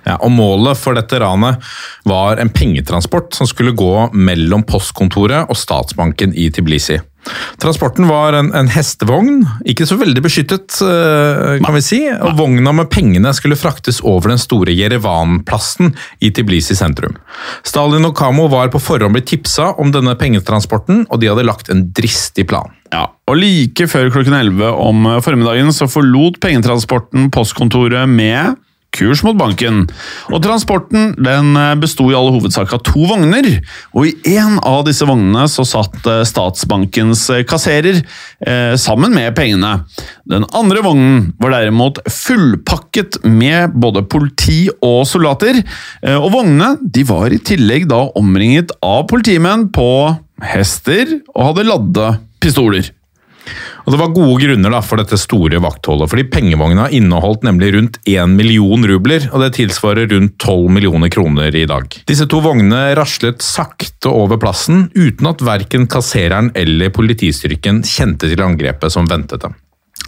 Ja, 0.09 0.17
og 0.25 0.33
Målet 0.33 0.79
for 0.79 0.97
dette 0.97 1.19
ranet 1.21 1.61
var 2.09 2.41
en 2.41 2.49
pengetransport 2.53 3.35
som 3.37 3.49
skulle 3.49 3.75
gå 3.77 4.09
mellom 4.15 4.65
postkontoret 4.65 5.49
og 5.49 5.57
statsbanken 5.59 6.33
i 6.33 6.49
Tiblisi. 6.53 6.97
Transporten 7.59 8.07
var 8.07 8.33
en, 8.33 8.47
en, 8.55 8.69
hestevogn, 8.71 9.43
ikke 9.67 9.85
så 9.85 9.97
veldig 9.99 10.21
beskyttet, 10.23 10.77
eh, 10.81 11.57
kan 11.61 11.75
vi 11.75 11.81
si. 11.83 11.99
og 12.09 12.37
Vogna 12.39 12.71
med 12.73 12.87
pengene 12.89 13.33
skulle 13.35 13.59
fraktes 13.59 13.99
over 14.07 14.31
den 14.31 14.39
store 14.41 14.73
Jerevan-plassen 14.73 15.91
i 16.23 16.31
Tiblisi 16.33 16.77
sentrum. 16.79 17.17
Stalin 17.67 18.07
og 18.07 18.15
Kamo 18.17 18.47
var 18.49 18.71
på 18.73 18.81
forhånd 18.81 19.17
blitt 19.17 19.27
tipsa 19.29 19.73
om 19.83 19.91
denne 19.93 20.15
pengetransporten, 20.17 21.03
og 21.09 21.21
de 21.21 21.29
hadde 21.29 21.45
lagt 21.45 21.69
en 21.69 21.89
dristig 21.93 22.47
plan. 22.49 22.71
Ja, 22.95 23.09
og 23.29 23.37
Like 23.37 23.85
før 23.91 24.09
klokken 24.15 24.33
11 24.39 24.71
om 24.79 25.05
formiddagen 25.21 25.75
så 25.75 25.89
forlot 25.91 26.39
pengetransporten 26.41 27.29
postkontoret 27.35 28.09
med 28.09 28.55
kurs 28.95 29.21
mot 29.25 29.37
banken. 29.37 29.83
Og 30.33 30.41
Transporten 30.43 31.13
den 31.19 31.53
eh, 31.59 31.75
besto 31.79 32.09
i 32.09 32.17
all 32.17 32.31
hovedsak 32.33 32.73
av 32.75 32.83
to 32.87 33.05
vogner. 33.09 33.47
og 33.93 34.09
I 34.09 34.35
én 34.35 34.57
av 34.65 34.83
disse 34.87 35.07
vognene 35.07 35.45
så 35.51 35.65
satt 35.67 35.99
eh, 36.09 36.23
Statsbankens 36.27 37.25
eh, 37.33 37.43
kasserer 37.47 38.01
eh, 38.01 38.75
sammen 38.79 39.15
med 39.15 39.35
pengene. 39.37 39.85
Den 40.29 40.47
andre 40.57 40.83
vognen 40.85 41.31
var 41.41 41.55
derimot 41.55 42.01
fullpakket 42.09 43.21
med 43.25 43.75
både 43.79 44.05
politi 44.09 44.61
og 44.81 45.05
soldater. 45.09 45.61
Eh, 46.03 46.17
og 46.17 46.31
Vognene 46.39 46.75
de 46.81 47.05
var 47.07 47.33
i 47.33 47.41
tillegg 47.41 47.89
da 47.89 48.05
omringet 48.19 48.73
av 48.85 49.05
politimenn 49.11 49.69
på 49.73 49.89
hester 50.49 51.19
og 51.35 51.51
hadde 51.51 51.67
ladde 51.67 52.13
pistoler. 52.39 52.93
Og 53.85 53.93
Det 53.93 53.99
var 54.01 54.11
gode 54.13 54.37
grunner 54.43 54.73
da, 54.73 54.81
for 54.85 55.01
dette 55.01 55.17
store 55.19 55.61
vaktholdet, 55.63 56.09
fordi 56.11 56.27
pengevogna 56.31 56.89
inneholdt 56.93 57.45
nemlig 57.47 57.71
rundt 57.75 58.01
1 58.05 58.35
million 58.35 58.85
rubler, 58.91 59.29
og 59.31 59.43
det 59.43 59.53
tilsvarer 59.57 60.09
rundt 60.11 60.37
12 60.37 60.75
millioner 60.75 61.13
kroner 61.13 61.55
i 61.55 61.65
dag. 61.69 62.01
Disse 62.09 62.27
to 62.29 62.41
vognene 62.45 62.93
raslet 62.99 63.41
sakte 63.45 64.11
over 64.11 64.39
plassen, 64.41 64.87
uten 64.93 65.31
at 65.31 65.41
verken 65.45 65.87
kassereren 65.89 66.53
eller 66.57 66.93
politistyrken 66.93 67.81
kjente 67.87 68.29
til 68.29 68.45
angrepet 68.45 68.93
som 68.93 69.09
ventet 69.09 69.45
dem. 69.45 69.57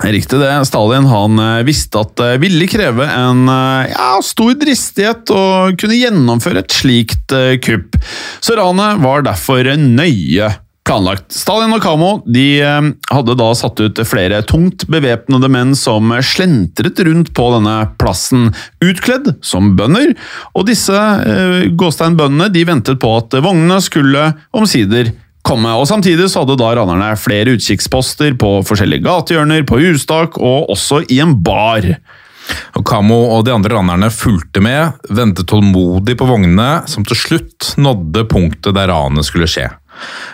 Riktig 0.02 0.40
det. 0.40 0.54
Stalin 0.66 1.06
han 1.06 1.40
eh, 1.42 1.66
visste 1.68 2.02
at 2.02 2.16
det 2.18 2.40
ville 2.42 2.66
kreve 2.70 3.06
en 3.06 3.44
eh, 3.52 3.92
ja, 3.92 4.16
stor 4.26 4.56
dristighet 4.58 5.30
å 5.36 5.44
kunne 5.78 6.00
gjennomføre 6.00 6.64
et 6.64 6.74
slikt 6.74 7.36
eh, 7.36 7.58
kupp, 7.62 8.00
så 8.42 8.58
ranet 8.58 9.02
var 9.04 9.28
derfor 9.28 9.68
nøye 9.78 10.50
planlagt. 10.88 11.30
Stalin 11.36 11.74
og 11.76 11.82
Kamo 11.84 12.12
de 12.26 12.46
eh, 12.64 12.90
hadde 13.14 13.38
da 13.40 13.50
satt 13.58 13.80
ut 13.82 14.02
flere 14.08 14.42
tungt 14.48 14.88
bevæpnede 14.92 15.50
menn 15.52 15.76
som 15.78 16.14
slentret 16.26 17.00
rundt 17.06 17.34
på 17.38 17.48
denne 17.56 17.76
plassen, 18.02 18.50
utkledd 18.84 19.36
som 19.46 19.74
bønder. 19.80 20.16
Og 20.58 20.68
disse 20.70 20.96
eh, 20.98 21.68
gåsteinbøndene 21.78 22.52
de 22.54 22.66
ventet 22.68 23.02
på 23.02 23.16
at 23.20 23.38
vognene 23.44 23.82
skulle 23.84 24.32
omsider 24.58 25.14
komme. 25.46 25.74
Og 25.78 25.88
Samtidig 25.90 26.30
så 26.32 26.44
hadde 26.44 26.60
da 26.62 26.74
ranerne 26.78 27.14
flere 27.20 27.56
utkikksposter 27.58 28.36
på 28.40 28.58
forskjellige 28.68 29.06
gatehjørner, 29.06 29.66
på 29.68 29.82
hustak 29.82 30.42
og 30.42 30.72
også 30.74 31.06
i 31.10 31.22
en 31.24 31.38
bar. 31.46 31.88
Og 32.78 32.86
Kamo 32.88 33.18
og 33.36 33.46
de 33.46 33.54
andre 33.54 33.76
ranerne 33.76 34.10
fulgte 34.14 34.64
med, 34.64 34.98
ventet 35.14 35.48
tålmodig 35.50 36.18
på 36.20 36.28
vognene, 36.28 36.82
som 36.90 37.06
til 37.08 37.20
slutt 37.20 37.74
nådde 37.82 38.26
punktet 38.32 38.76
der 38.76 38.90
ranet 38.92 39.28
skulle 39.28 39.50
skje. 39.50 39.70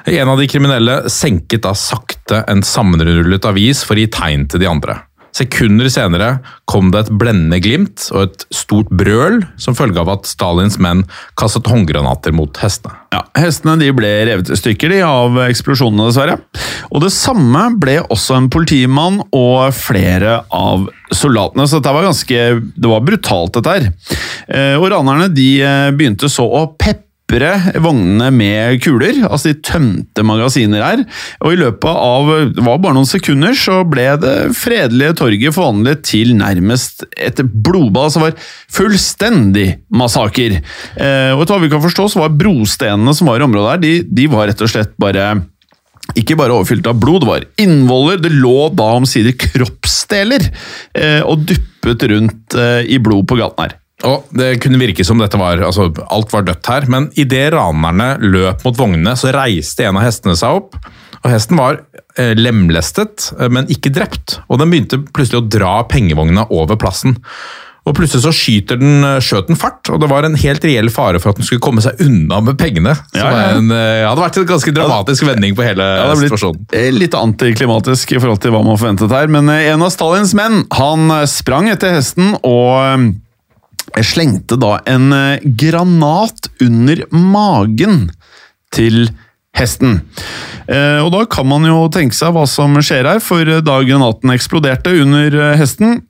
En 0.08 0.32
av 0.32 0.40
de 0.40 0.48
kriminelle 0.50 1.02
senket 1.12 1.66
da 1.66 1.74
sakte 1.78 2.44
en 2.48 2.64
sammenrullet 2.66 3.46
avis 3.50 3.84
for 3.88 3.98
å 3.98 4.04
gi 4.04 4.10
tegn 4.14 4.48
til 4.52 4.64
de 4.64 4.72
andre. 4.72 5.02
Sekunder 5.38 5.90
senere 5.92 6.30
kom 6.70 6.90
det 6.94 7.04
et 7.04 7.12
blendende 7.20 7.60
glimt 7.62 8.08
og 8.10 8.24
et 8.24 8.46
stort 8.56 8.90
brøl 8.90 9.42
som 9.62 9.76
følge 9.78 10.02
av 10.02 10.10
at 10.16 10.30
Stalins 10.30 10.80
menn 10.82 11.04
kastet 11.38 11.68
håndgranater 11.70 12.34
mot 12.36 12.58
hestene. 12.62 12.96
Ja, 13.14 13.22
Hestene 13.38 13.78
de 13.80 13.92
ble 13.96 14.10
revet 14.28 14.50
i 14.50 14.58
stykker 14.58 14.92
de, 14.92 15.02
av 15.06 15.38
eksplosjonene, 15.46 16.10
dessverre. 16.10 16.40
Og 16.90 17.04
Det 17.04 17.14
samme 17.14 17.68
ble 17.78 18.00
også 18.08 18.38
en 18.38 18.50
politimann 18.54 19.22
og 19.30 19.76
flere 19.78 20.42
av 20.54 20.88
soldatene. 21.14 21.68
Så 21.68 21.80
dette 21.80 21.96
var 21.96 22.08
ganske, 22.10 22.46
det 22.76 22.94
var 22.94 23.06
brutalt, 23.06 23.60
dette 23.60 23.76
her. 23.76 23.92
Eh, 24.48 24.76
og 24.80 24.90
Ranerne 24.94 25.30
de 25.34 25.52
eh, 25.62 25.92
begynte 25.96 26.32
så 26.32 26.48
å 26.48 26.66
peppe 26.74 27.07
vognene 27.28 28.30
med 28.32 28.82
kuler. 28.82 29.20
Altså, 29.28 29.52
de 29.52 29.62
tømte 29.62 30.24
magasiner 30.24 30.84
her. 30.84 31.04
Og 31.44 31.54
i 31.54 31.60
løpet 31.60 31.90
av 31.90 32.32
det 32.56 32.64
var 32.64 32.80
bare 32.80 32.96
noen 32.96 33.10
sekunder 33.10 33.54
så 33.58 33.82
ble 33.88 34.08
det 34.22 34.36
fredelige 34.56 35.18
torget 35.20 35.56
forvandlet 35.56 36.06
til 36.08 36.36
nærmest 36.38 37.04
et 37.18 37.42
blodbad 37.44 38.14
som 38.14 38.24
var 38.24 38.38
fullstendig 38.72 39.84
massaker. 39.90 40.62
Eh, 40.96 41.34
og 41.36 41.44
etter 41.44 41.56
hva 41.56 41.64
vi 41.66 41.72
kan 41.74 41.84
forstå, 41.84 42.08
så 42.14 42.24
var 42.24 42.38
brostenene 42.38 43.14
som 43.14 43.28
var 43.28 43.42
i 43.42 43.48
området 43.48 43.76
her, 43.76 43.84
de, 43.84 43.94
de 44.08 44.32
var 44.32 44.48
rett 44.50 44.64
og 44.64 44.72
slett 44.72 44.96
bare 45.02 45.34
ikke 46.18 46.38
bare 46.40 46.56
overfylt 46.56 46.88
av 46.88 47.00
blod, 47.02 47.26
det 47.26 47.30
var 47.30 47.46
innvoller. 47.60 48.22
Det 48.24 48.32
lå 48.32 48.70
da 48.78 48.94
omsider 48.96 49.36
kroppsdeler 49.36 50.48
eh, 50.96 51.20
og 51.28 51.44
dyppet 51.50 52.08
rundt 52.14 52.56
eh, 52.56 52.88
i 52.88 53.02
blod 53.04 53.28
på 53.28 53.40
gaten 53.42 53.66
her. 53.66 53.76
Og 54.06 54.28
Det 54.30 54.60
kunne 54.62 54.78
virke 54.78 55.06
som 55.08 55.18
dette 55.18 55.40
var, 55.42 55.58
altså 55.66 55.88
alt 56.14 56.34
var 56.34 56.46
dødt 56.46 56.70
her, 56.70 56.86
men 56.92 57.10
idet 57.18 57.50
ranerne 57.56 58.12
løp 58.22 58.62
mot 58.68 58.78
vognene, 58.78 59.16
så 59.18 59.32
reiste 59.34 59.88
en 59.88 59.98
av 59.98 60.06
hestene 60.06 60.36
seg 60.38 60.60
opp. 60.60 60.76
og 61.24 61.32
Hesten 61.34 61.58
var 61.58 61.80
eh, 62.18 62.36
lemlestet, 62.38 63.32
eh, 63.40 63.50
men 63.50 63.66
ikke 63.74 63.90
drept. 63.96 64.40
og 64.50 64.60
Den 64.62 64.70
begynte 64.70 65.00
plutselig 65.10 65.42
å 65.42 65.48
dra 65.50 65.80
pengevogna 65.90 66.46
over 66.54 66.78
plassen. 66.78 67.18
Og 67.88 67.96
Plutselig 67.96 68.26
så 68.26 68.34
skyter 68.36 68.78
den, 68.82 69.00
skjøten 69.00 69.24
skjøt 69.24 69.48
den 69.48 69.56
fart, 69.58 69.90
og 69.96 70.02
det 70.04 70.10
var 70.12 70.26
en 70.28 70.36
helt 70.36 70.66
reell 70.68 70.90
fare 70.92 71.22
for 71.24 71.32
at 71.32 71.38
den 71.40 71.48
skulle 71.48 71.64
komme 71.64 71.80
seg 71.82 72.02
unna 72.04 72.42
med 72.44 72.58
pengene. 72.60 72.94
Så 73.16 73.22
Ja, 73.24 73.30
ja. 73.32 73.46
en, 73.56 73.70
det 73.72 73.84
hadde 74.04 74.22
vært 74.26 74.40
en 74.42 74.50
ganske 74.50 74.74
dramatisk 74.76 75.24
vending 75.26 75.56
på 75.56 75.64
hele 75.66 75.86
Ja, 75.88 76.10
det 76.12 76.28
situasjonen. 76.28 76.66
eh, 76.76 76.90
litt 76.92 77.16
antiklimatisk 77.16 78.12
i 78.12 78.20
forhold 78.20 78.42
til 78.44 78.52
hva 78.54 78.62
man 78.68 78.78
forventet 78.78 79.10
her, 79.16 79.32
men 79.32 79.48
eh, 79.50 79.70
en 79.72 79.82
av 79.88 79.90
Stalins 79.96 80.36
menn 80.38 80.66
han 80.76 81.08
eh, 81.16 81.24
sprang 81.32 81.72
etter 81.72 81.96
hesten 81.96 82.36
og 82.44 82.76
eh, 82.84 83.08
slengte 84.06 84.58
da 84.60 84.78
en 84.90 85.14
eh, 85.16 85.40
granat 85.60 86.50
under 86.62 87.04
magen 87.14 88.10
til 88.76 89.08
hesten. 89.58 90.02
Eh, 90.68 91.00
Og 91.02 91.12
da 91.14 91.24
kan 91.26 91.48
man 91.50 91.66
jo 91.66 91.88
tenke 91.94 92.16
seg 92.18 92.34
hva 92.36 92.46
som 92.50 92.76
skjer 92.82 93.08
her, 93.10 93.20
for 93.24 93.42
eh, 93.42 93.64
da 93.66 93.80
granaten 93.88 94.34
eksploderte 94.36 94.94
under 95.02 95.40
hesten, 95.58 96.02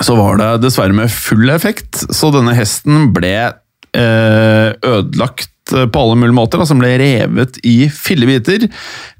så 0.00 0.14
var 0.18 0.38
det 0.38 0.50
dessverre 0.62 0.94
med 0.94 1.10
full 1.10 1.50
effekt, 1.50 2.04
så 2.14 2.30
denne 2.34 2.54
hesten 2.54 3.08
ble 3.14 3.52
ødelagt 3.90 5.50
på 5.70 6.02
alle 6.04 6.18
mulige 6.20 6.36
måter. 6.36 6.60
da, 6.60 6.66
som 6.66 6.80
ble 6.80 6.92
revet 7.00 7.58
i 7.66 7.88
fillebiter, 7.90 8.66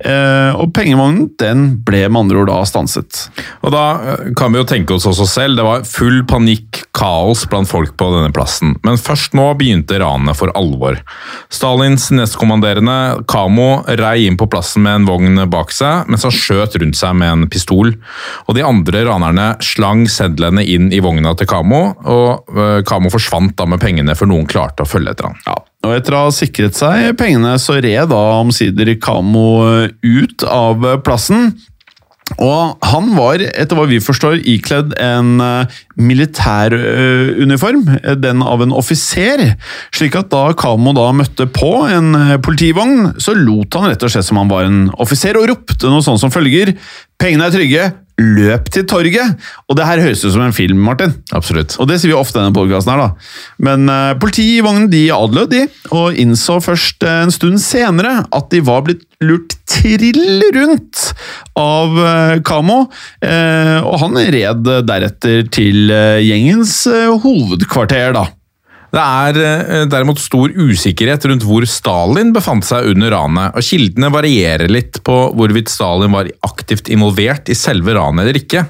eh, 0.04 0.50
og 0.54 0.72
pengevognen 0.76 1.30
den 1.40 1.66
ble 1.86 2.04
med 2.08 2.24
andre 2.24 2.42
ord 2.42 2.50
da 2.50 2.60
stanset. 2.68 3.26
Og 3.64 3.72
da 3.74 3.84
eh, 3.96 4.30
kan 4.38 4.52
vi 4.52 4.60
jo 4.60 4.68
tenke 4.68 4.96
oss 4.96 5.08
også 5.08 5.26
selv, 5.28 5.58
det 5.58 5.66
var 5.66 5.86
full 5.88 6.22
panikk, 6.28 6.84
kaos 6.96 7.46
blant 7.50 7.70
folk 7.70 7.94
på 8.00 8.10
denne 8.14 8.32
plassen. 8.34 8.74
Men 8.86 9.00
først 9.00 9.36
nå 9.38 9.46
begynte 9.58 10.00
ranet 10.02 10.38
for 10.38 10.52
alvor. 10.58 10.98
Stalins 11.52 12.10
nestkommanderende 12.14 13.24
Kamo 13.30 13.70
rei 14.00 14.26
inn 14.26 14.38
på 14.40 14.48
plassen 14.50 14.84
med 14.86 15.00
en 15.00 15.08
vogn 15.08 15.44
bak 15.50 15.72
seg, 15.74 16.10
mens 16.10 16.26
han 16.26 16.34
skjøt 16.34 16.78
rundt 16.82 16.98
seg 16.98 17.16
med 17.20 17.34
en 17.34 17.50
pistol. 17.50 17.94
Og 18.46 18.56
de 18.56 18.66
andre 18.66 19.04
ranerne 19.08 19.52
slang 19.64 20.06
sedlene 20.10 20.64
inn 20.66 20.90
i 20.94 21.02
vogna 21.04 21.34
til 21.38 21.48
Kamo, 21.50 21.82
og 22.04 22.56
eh, 22.56 22.78
Kamo 22.86 23.12
forsvant 23.12 23.56
da 23.58 23.68
med 23.70 23.82
pengene 23.82 24.16
før 24.18 24.32
noen 24.32 24.48
klarte 24.50 24.84
å 24.84 24.90
følge 24.90 25.14
etter 25.14 25.30
han. 25.30 25.40
Ja, 25.46 25.58
og 25.80 25.96
etter 25.96 26.16
å 26.16 26.26
ha 26.26 26.32
sikret 26.34 26.76
seg 26.76 27.14
pengene, 27.18 27.54
så 27.60 27.78
red 27.80 28.10
da 28.12 28.20
omsider 28.40 28.92
Kamo 29.00 29.48
ut 30.04 30.44
av 30.44 30.84
plassen. 31.06 31.54
Og 32.38 32.84
han 32.86 33.08
var, 33.16 33.42
etter 33.42 33.74
hva 33.74 33.88
vi 33.90 33.98
forstår, 34.02 34.38
ikledd 34.46 34.92
en 35.02 35.40
uh, 35.42 35.80
militæruniform, 35.98 37.82
den 38.22 38.44
av 38.46 38.62
en 38.62 38.74
offiser. 38.76 39.42
Slik 39.96 40.18
at 40.20 40.30
da 40.30 40.44
Kamo 40.58 40.94
da 40.94 41.08
møtte 41.16 41.48
på 41.50 41.72
en 41.90 42.14
eh, 42.14 42.36
politivogn, 42.42 43.16
så 43.18 43.34
lot 43.34 43.74
han 43.78 43.90
rett 43.90 44.04
og 44.06 44.12
slett 44.14 44.28
som 44.28 44.38
han 44.38 44.52
var 44.52 44.68
en 44.68 44.84
offiser, 45.02 45.38
og 45.40 45.48
ropte 45.50 45.90
noe 45.90 46.04
sånt 46.06 46.22
som 46.22 46.32
følger 46.32 46.76
Pengene 47.20 47.50
er 47.50 47.52
trygge, 47.52 47.82
løp 48.20 48.70
til 48.72 48.86
torget! 48.88 49.36
Og 49.68 49.78
det 49.78 49.86
her 49.88 50.02
høres 50.04 50.24
ut 50.24 50.34
som 50.34 50.44
en 50.44 50.56
film, 50.56 50.80
Martin. 50.84 51.14
Absolutt. 51.36 51.76
Og 51.80 51.88
det 51.90 52.00
sier 52.00 52.12
vi 52.12 52.18
ofte 52.18 52.38
i 52.38 52.42
denne 52.42 52.56
podcasten 52.56 52.92
her, 52.94 53.02
da. 53.02 53.30
Men 53.66 53.90
uh, 53.90 54.14
politiet 54.20 54.60
i 54.60 54.64
vognen 54.64 54.90
de 54.92 55.04
adlød, 55.14 55.52
de, 55.52 55.62
og 55.96 56.18
innså 56.20 56.58
først 56.64 57.06
uh, 57.06 57.22
en 57.24 57.34
stund 57.34 57.60
senere 57.62 58.20
at 58.26 58.50
de 58.52 58.62
var 58.66 58.84
blitt 58.86 59.06
lurt 59.24 59.56
trill 59.68 60.42
rundt 60.56 61.10
av 61.60 61.96
uh, 61.98 62.36
Kamo. 62.46 62.82
og 63.20 63.96
han 64.02 64.20
red 64.34 64.68
deretter 64.88 65.46
til 65.52 65.92
gjengens 66.24 66.76
hovedkvarter, 67.24 68.14
da. 68.16 68.26
Det 68.90 69.00
er 69.00 69.38
eh, 69.38 69.84
derimot 69.90 70.18
stor 70.22 70.50
usikkerhet 70.50 71.24
rundt 71.30 71.46
hvor 71.46 71.66
Stalin 71.68 72.32
befant 72.34 72.66
seg 72.66 72.88
under 72.90 73.12
ranet, 73.14 73.54
og 73.54 73.66
kildene 73.66 74.10
varierer 74.12 74.72
litt 74.72 74.98
på 75.06 75.18
hvorvidt 75.38 75.70
Stalin 75.70 76.14
var 76.14 76.30
aktivt 76.46 76.90
involvert 76.90 77.50
i 77.52 77.58
selve 77.58 77.94
ranet 77.96 78.24
eller 78.24 78.40
ikke. 78.40 78.64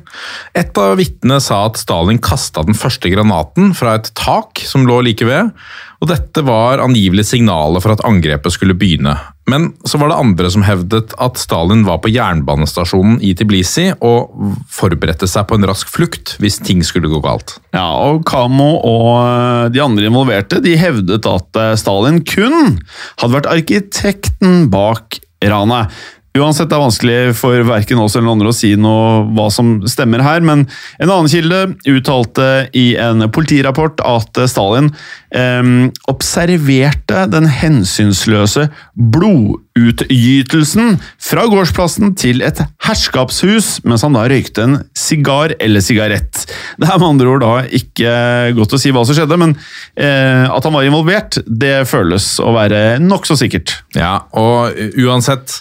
Et 0.57 0.83
av 0.83 0.97
vitnene 1.01 1.41
sa 1.43 1.63
at 1.69 1.81
Stalin 1.81 2.21
kasta 2.21 2.67
den 2.69 2.77
første 2.77 3.13
granaten 3.13 3.73
fra 3.77 3.97
et 3.97 4.13
tak 4.19 4.61
som 4.67 4.85
lå 4.89 5.01
like 5.09 5.25
ved, 5.29 5.55
og 6.01 6.13
dette 6.13 6.45
var 6.45 6.85
angivelig 6.85 7.27
signalet 7.33 7.85
for 7.85 7.97
at 7.97 8.05
angrepet 8.09 8.57
skulle 8.57 8.77
begynne. 8.77 9.17
Men 9.51 9.71
så 9.89 9.99
var 10.01 10.13
det 10.13 10.19
andre 10.23 10.51
som 10.53 10.65
hevdet 10.67 11.15
at 11.23 11.41
Stalin 11.41 11.83
var 11.87 12.01
på 12.05 12.13
jernbanestasjonen 12.13 13.19
i 13.25 13.33
Tiblisi 13.39 13.89
og 13.97 14.31
forberedte 14.71 15.29
seg 15.31 15.49
på 15.51 15.59
en 15.59 15.67
rask 15.71 15.91
flukt 15.91 16.37
hvis 16.43 16.61
ting 16.65 16.85
skulle 16.87 17.11
gå 17.11 17.23
galt. 17.25 17.57
Ja, 17.75 17.89
og 18.07 18.23
Kamo 18.29 18.71
og 18.79 19.11
eh, 19.25 19.67
de 19.75 19.83
andre 19.85 20.09
involverte 20.11 20.63
de 20.65 20.77
hevdet 20.81 21.27
at 21.29 21.61
eh, 21.61 21.75
Stalin 21.81 22.23
kun 22.27 22.79
hadde 23.21 23.35
vært 23.35 23.51
arkitekten 23.51 24.71
bak 24.73 25.21
ranet. 25.43 25.93
Uansett, 26.39 26.69
det 26.71 26.77
er 26.77 26.85
vanskelig 26.85 27.15
for 27.35 27.65
verken 27.67 27.99
oss 27.99 28.15
eller 28.15 28.31
andre 28.31 28.53
å 28.53 28.55
si 28.55 28.69
noe 28.79 29.25
hva 29.35 29.49
som 29.51 29.81
stemmer 29.91 30.23
her, 30.23 30.45
men 30.47 30.63
en 31.03 31.11
annen 31.11 31.31
kilde 31.31 31.73
uttalte 31.91 32.69
i 32.79 32.93
en 33.03 33.27
politirapport 33.35 33.99
at 34.07 34.39
eh, 34.39 34.47
Stalin 34.51 34.93
eh, 35.37 35.63
observerte 36.11 37.27
den 37.31 37.49
hensynsløse 37.51 38.69
blodutgytelsen 38.95 40.99
fra 41.23 41.47
gårdsplassen 41.51 42.15
til 42.19 42.43
et 42.47 42.63
herskapshus, 42.87 43.81
mens 43.87 44.05
han 44.07 44.17
da 44.17 44.27
røykte 44.31 44.67
en 44.67 44.79
sigar 44.99 45.55
eller 45.61 45.85
sigarett. 45.85 46.45
Det 46.81 46.89
er 46.89 47.01
med 47.01 47.09
andre 47.09 47.33
ord 47.33 47.45
da 47.45 47.55
ikke 47.81 48.13
godt 48.57 48.77
å 48.77 48.81
si 48.81 48.93
hva 48.95 49.05
som 49.07 49.17
skjedde, 49.17 49.39
men 49.41 49.57
eh, 49.97 50.47
at 50.51 50.67
han 50.67 50.75
var 50.75 50.87
involvert, 50.87 51.41
det 51.47 51.89
føles 51.91 52.33
å 52.43 52.53
være 52.57 52.99
nokså 53.03 53.39
sikkert. 53.41 53.79
Ja, 53.97 54.27
og 54.37 54.77
uansett, 55.01 55.61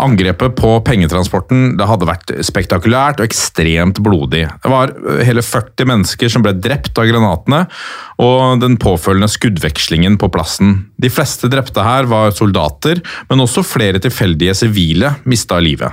angrepet 0.00 0.56
på 0.58 0.76
pengetransporten 0.86 1.74
det 1.78 1.88
hadde 1.88 2.08
vært 2.08 2.32
spektakulært 2.46 3.20
og 3.20 3.28
ekstremt 3.28 4.00
blodig. 4.04 4.46
Det 4.62 4.72
var 4.72 4.94
hele 5.26 5.44
40 5.44 5.88
mennesker 5.90 6.32
som 6.32 6.44
ble 6.44 6.54
drept 6.56 6.98
av 7.00 7.08
granatene, 7.08 7.64
og 8.20 8.60
den 8.62 8.76
påfølgende 9.10 9.28
skuddvekslingen 9.28 10.18
på 10.18 10.28
plassen. 10.30 10.90
De 10.96 11.10
fleste 11.10 11.48
drepte 11.50 11.82
her 11.82 12.06
var 12.06 12.30
soldater, 12.30 13.00
men 13.28 13.40
også 13.40 13.64
flere 13.66 13.98
tilfeldige 13.98 14.54
sivile 14.54 15.16
mista 15.24 15.58
livet. 15.58 15.92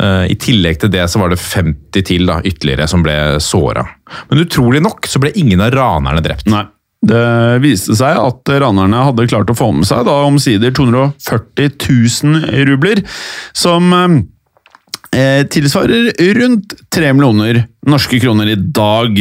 Eh, 0.00 0.30
I 0.30 0.36
tillegg 0.38 0.80
til 0.80 0.90
det 0.90 1.08
så 1.10 1.18
var 1.18 1.30
det 1.30 1.40
50 1.40 2.04
til 2.06 2.26
da, 2.26 2.40
ytterligere 2.44 2.86
som 2.86 3.02
ble 3.02 3.40
såra. 3.40 3.84
Men 4.30 4.44
utrolig 4.44 4.82
nok 4.82 5.06
så 5.06 5.18
ble 5.18 5.32
ingen 5.34 5.60
av 5.60 5.72
ranerne 5.74 6.22
drept. 6.22 6.46
Nei. 6.46 6.66
Det 6.98 7.60
viste 7.62 7.94
seg 7.94 8.16
at 8.18 8.50
ranerne 8.58 9.04
hadde 9.06 9.28
klart 9.30 9.50
å 9.50 9.54
få 9.54 9.70
med 9.72 9.86
seg 9.86 10.02
da 10.08 10.16
omsider 10.26 10.72
240 10.74 11.76
000 12.26 12.64
rubler, 12.66 13.04
som 13.54 13.92
eh, 15.14 15.42
tilsvarer 15.50 16.12
rundt 16.38 16.74
3 16.94 17.12
millioner 17.16 17.64
norske 17.88 18.18
kroner 18.20 18.50
i 18.52 18.56
dag. 18.58 19.20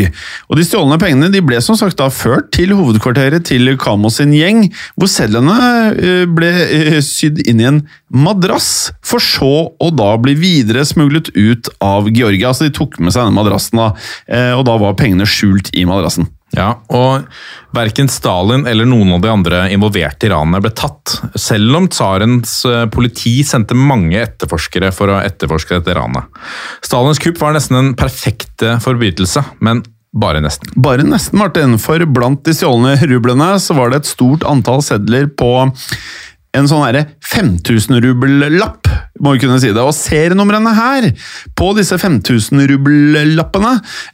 Og 0.49 0.59
De 0.59 0.65
stjålne 0.65 0.97
pengene 1.01 1.31
de 1.33 1.41
ble 1.45 1.59
som 1.63 1.77
sagt 1.79 1.99
da 1.99 2.09
ført 2.13 2.51
til 2.55 2.73
hovedkvarteret 2.75 3.47
til 3.47 3.73
Kamo 3.79 4.11
sin 4.13 4.33
gjeng, 4.35 4.65
hvor 4.97 5.11
sedlene 5.11 5.57
eh, 5.93 6.23
ble 6.29 6.51
eh, 6.65 6.99
sydd 7.05 7.43
inn 7.47 7.63
i 7.63 7.69
en 7.71 7.83
madrass, 8.13 8.91
for 9.05 9.23
så 9.23 9.53
å 9.71 9.91
da 9.95 10.13
bli 10.21 10.35
videre 10.39 10.85
smuglet 10.87 11.31
ut 11.35 11.71
av 11.83 12.11
Georgia. 12.11 12.51
Altså 12.51 12.67
De 12.67 12.75
tok 12.75 12.99
med 13.01 13.15
seg 13.15 13.27
denne 13.27 13.37
madrassen, 13.37 13.79
da, 13.81 13.91
eh, 14.27 14.53
og 14.57 14.65
da 14.67 14.77
var 14.81 14.97
pengene 14.99 15.27
skjult 15.27 15.71
i 15.77 15.87
madrassen. 15.89 16.29
Ja, 16.55 16.69
og 16.95 17.25
verken 17.75 18.07
Stalin 18.09 18.63
eller 18.69 18.87
noen 18.87 19.11
av 19.17 19.23
de 19.23 19.31
andre 19.31 19.65
involverte 19.73 20.29
i 20.29 20.31
ranene 20.31 20.61
ble 20.63 20.71
tatt, 20.71 21.17
selv 21.35 21.75
om 21.75 21.89
tsarens 21.91 22.61
eh, 22.69 22.85
politi 22.91 23.41
sendte 23.45 23.75
mange 23.77 24.21
etterforskere 24.21 24.93
for 24.95 25.11
å 25.11 25.19
etterforske 25.19 25.77
dette 25.77 25.97
ranet. 25.97 26.39
Stalins 26.85 27.19
kupp 27.21 27.41
var 27.43 27.57
nesten 27.57 27.77
den 27.81 27.93
perfekte 27.99 28.77
forbrytelse, 28.83 29.43
men 29.59 29.83
bare 30.17 30.39
nesten. 30.41 30.71
Bare 30.81 31.03
nesten, 31.05 31.37
Martin, 31.37 31.75
for 31.81 32.01
blant 32.09 32.45
de 32.47 32.55
stjålne 32.55 32.95
rublene 33.11 33.49
så 33.61 33.75
var 33.77 33.91
det 33.91 34.01
et 34.01 34.09
stort 34.09 34.47
antall 34.47 34.81
sedler 34.85 35.27
på 35.27 35.51
en 36.57 36.69
sånn 36.69 36.83
herre 36.85 37.03
5000-rubellapp, 37.27 38.89
må 39.23 39.33
vi 39.33 39.41
kunne 39.43 39.59
si 39.61 39.71
det. 39.73 39.83
Og 39.83 39.95
serienumrene 39.95 40.73
her, 40.77 41.09
på 41.57 41.71
disse 41.77 41.97
5000-rubellappene, 42.01 43.73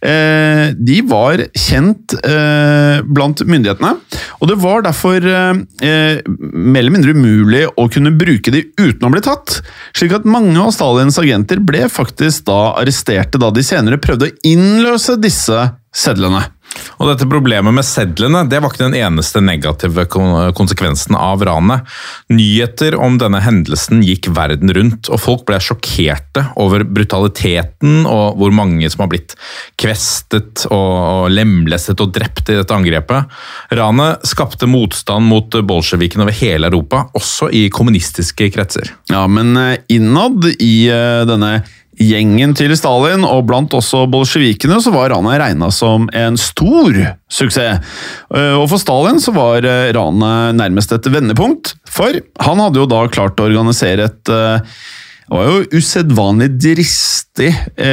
eh, 0.09 0.65
de 0.77 0.99
var 1.09 1.45
kjent 1.57 2.15
eh, 2.21 3.03
blant 3.05 3.43
myndighetene. 3.47 3.93
Og 4.41 4.51
det 4.51 4.59
var 4.63 4.85
derfor 4.87 5.19
eh, 5.23 6.23
mer 6.27 6.81
eller 6.83 6.95
mindre 6.95 7.15
umulig 7.15 7.65
å 7.79 7.87
kunne 7.91 8.15
bruke 8.17 8.53
de 8.53 8.65
uten 8.79 9.07
å 9.07 9.13
bli 9.13 9.23
tatt. 9.23 9.59
Slik 9.95 10.15
at 10.17 10.27
mange 10.29 10.57
av 10.59 10.73
Stalins 10.75 11.19
agenter 11.21 11.61
ble 11.63 11.87
faktisk 11.91 12.47
da 12.49 12.75
arresterte 12.81 13.41
da 13.41 13.51
de 13.53 13.63
senere 13.65 14.01
prøvde 14.01 14.29
å 14.29 14.35
innløse 14.47 15.17
disse 15.21 15.69
sedlene. 15.93 16.45
Og 16.99 17.09
dette 17.09 17.27
problemet 17.29 17.75
med 17.75 17.85
sedlene 17.85 18.43
det 18.49 18.61
var 18.61 18.71
ikke 18.71 18.85
den 18.85 18.97
eneste 18.97 19.41
negative 19.43 20.05
konsekvensen 20.57 21.17
av 21.17 21.43
ranet. 21.45 21.87
Nyheter 22.33 22.97
om 22.99 23.17
denne 23.21 23.41
hendelsen 23.43 24.03
gikk 24.05 24.29
verden 24.35 24.71
rundt, 24.75 25.09
og 25.11 25.21
folk 25.21 25.45
ble 25.47 25.59
sjokkerte 25.63 26.45
over 26.61 26.85
brutaliteten 26.87 28.07
og 28.09 28.39
hvor 28.39 28.53
mange 28.55 28.89
som 28.91 29.05
har 29.05 29.11
blitt 29.13 29.35
kvestet 29.79 30.65
og, 30.69 31.29
lemlestet 31.33 32.01
og 32.03 32.13
drept 32.15 32.51
i 32.51 32.57
dette 32.59 32.75
angrepet. 32.75 33.31
Ranet 33.73 34.25
skapte 34.27 34.69
motstand 34.69 35.27
mot 35.29 35.55
bolsjeviken 35.63 36.23
over 36.23 36.35
hele 36.35 36.69
Europa, 36.69 37.07
også 37.17 37.49
i 37.53 37.67
kommunistiske 37.73 38.49
kretser. 38.53 38.93
Ja, 39.11 39.25
men 39.27 39.55
eh, 39.59 39.79
innad 39.93 40.45
i 40.57 40.87
eh, 40.91 41.23
denne 41.29 41.61
gjengen 42.01 42.55
til 42.57 42.73
Stalin, 42.77 43.25
og 43.27 43.45
blant 43.49 43.73
også 43.75 44.05
bolsjevikene, 44.11 44.79
så 44.81 44.93
var 44.93 45.11
ranet 45.13 45.39
regna 45.41 45.69
som 45.73 46.09
en 46.15 46.39
stor 46.39 46.97
suksess. 47.31 47.79
Eh, 48.33 48.55
Og 48.57 48.67
for 48.71 48.81
Stalin 48.81 49.21
så 49.23 49.33
var 49.35 49.65
eh, 49.67 49.91
ranet 49.95 50.57
nærmest 50.59 50.93
et 50.95 51.09
vendepunkt, 51.13 51.75
for 51.89 52.19
han 52.41 52.61
hadde 52.63 52.81
jo 52.81 52.89
da 52.89 53.05
klart 53.13 53.39
å 53.39 53.47
organisere 53.49 54.09
et 54.09 54.33
eh, 54.33 54.75
det 55.23 55.39
var 55.39 55.47
jo 55.47 55.79
usedvanlig 55.79 56.49
dristig 56.61 57.47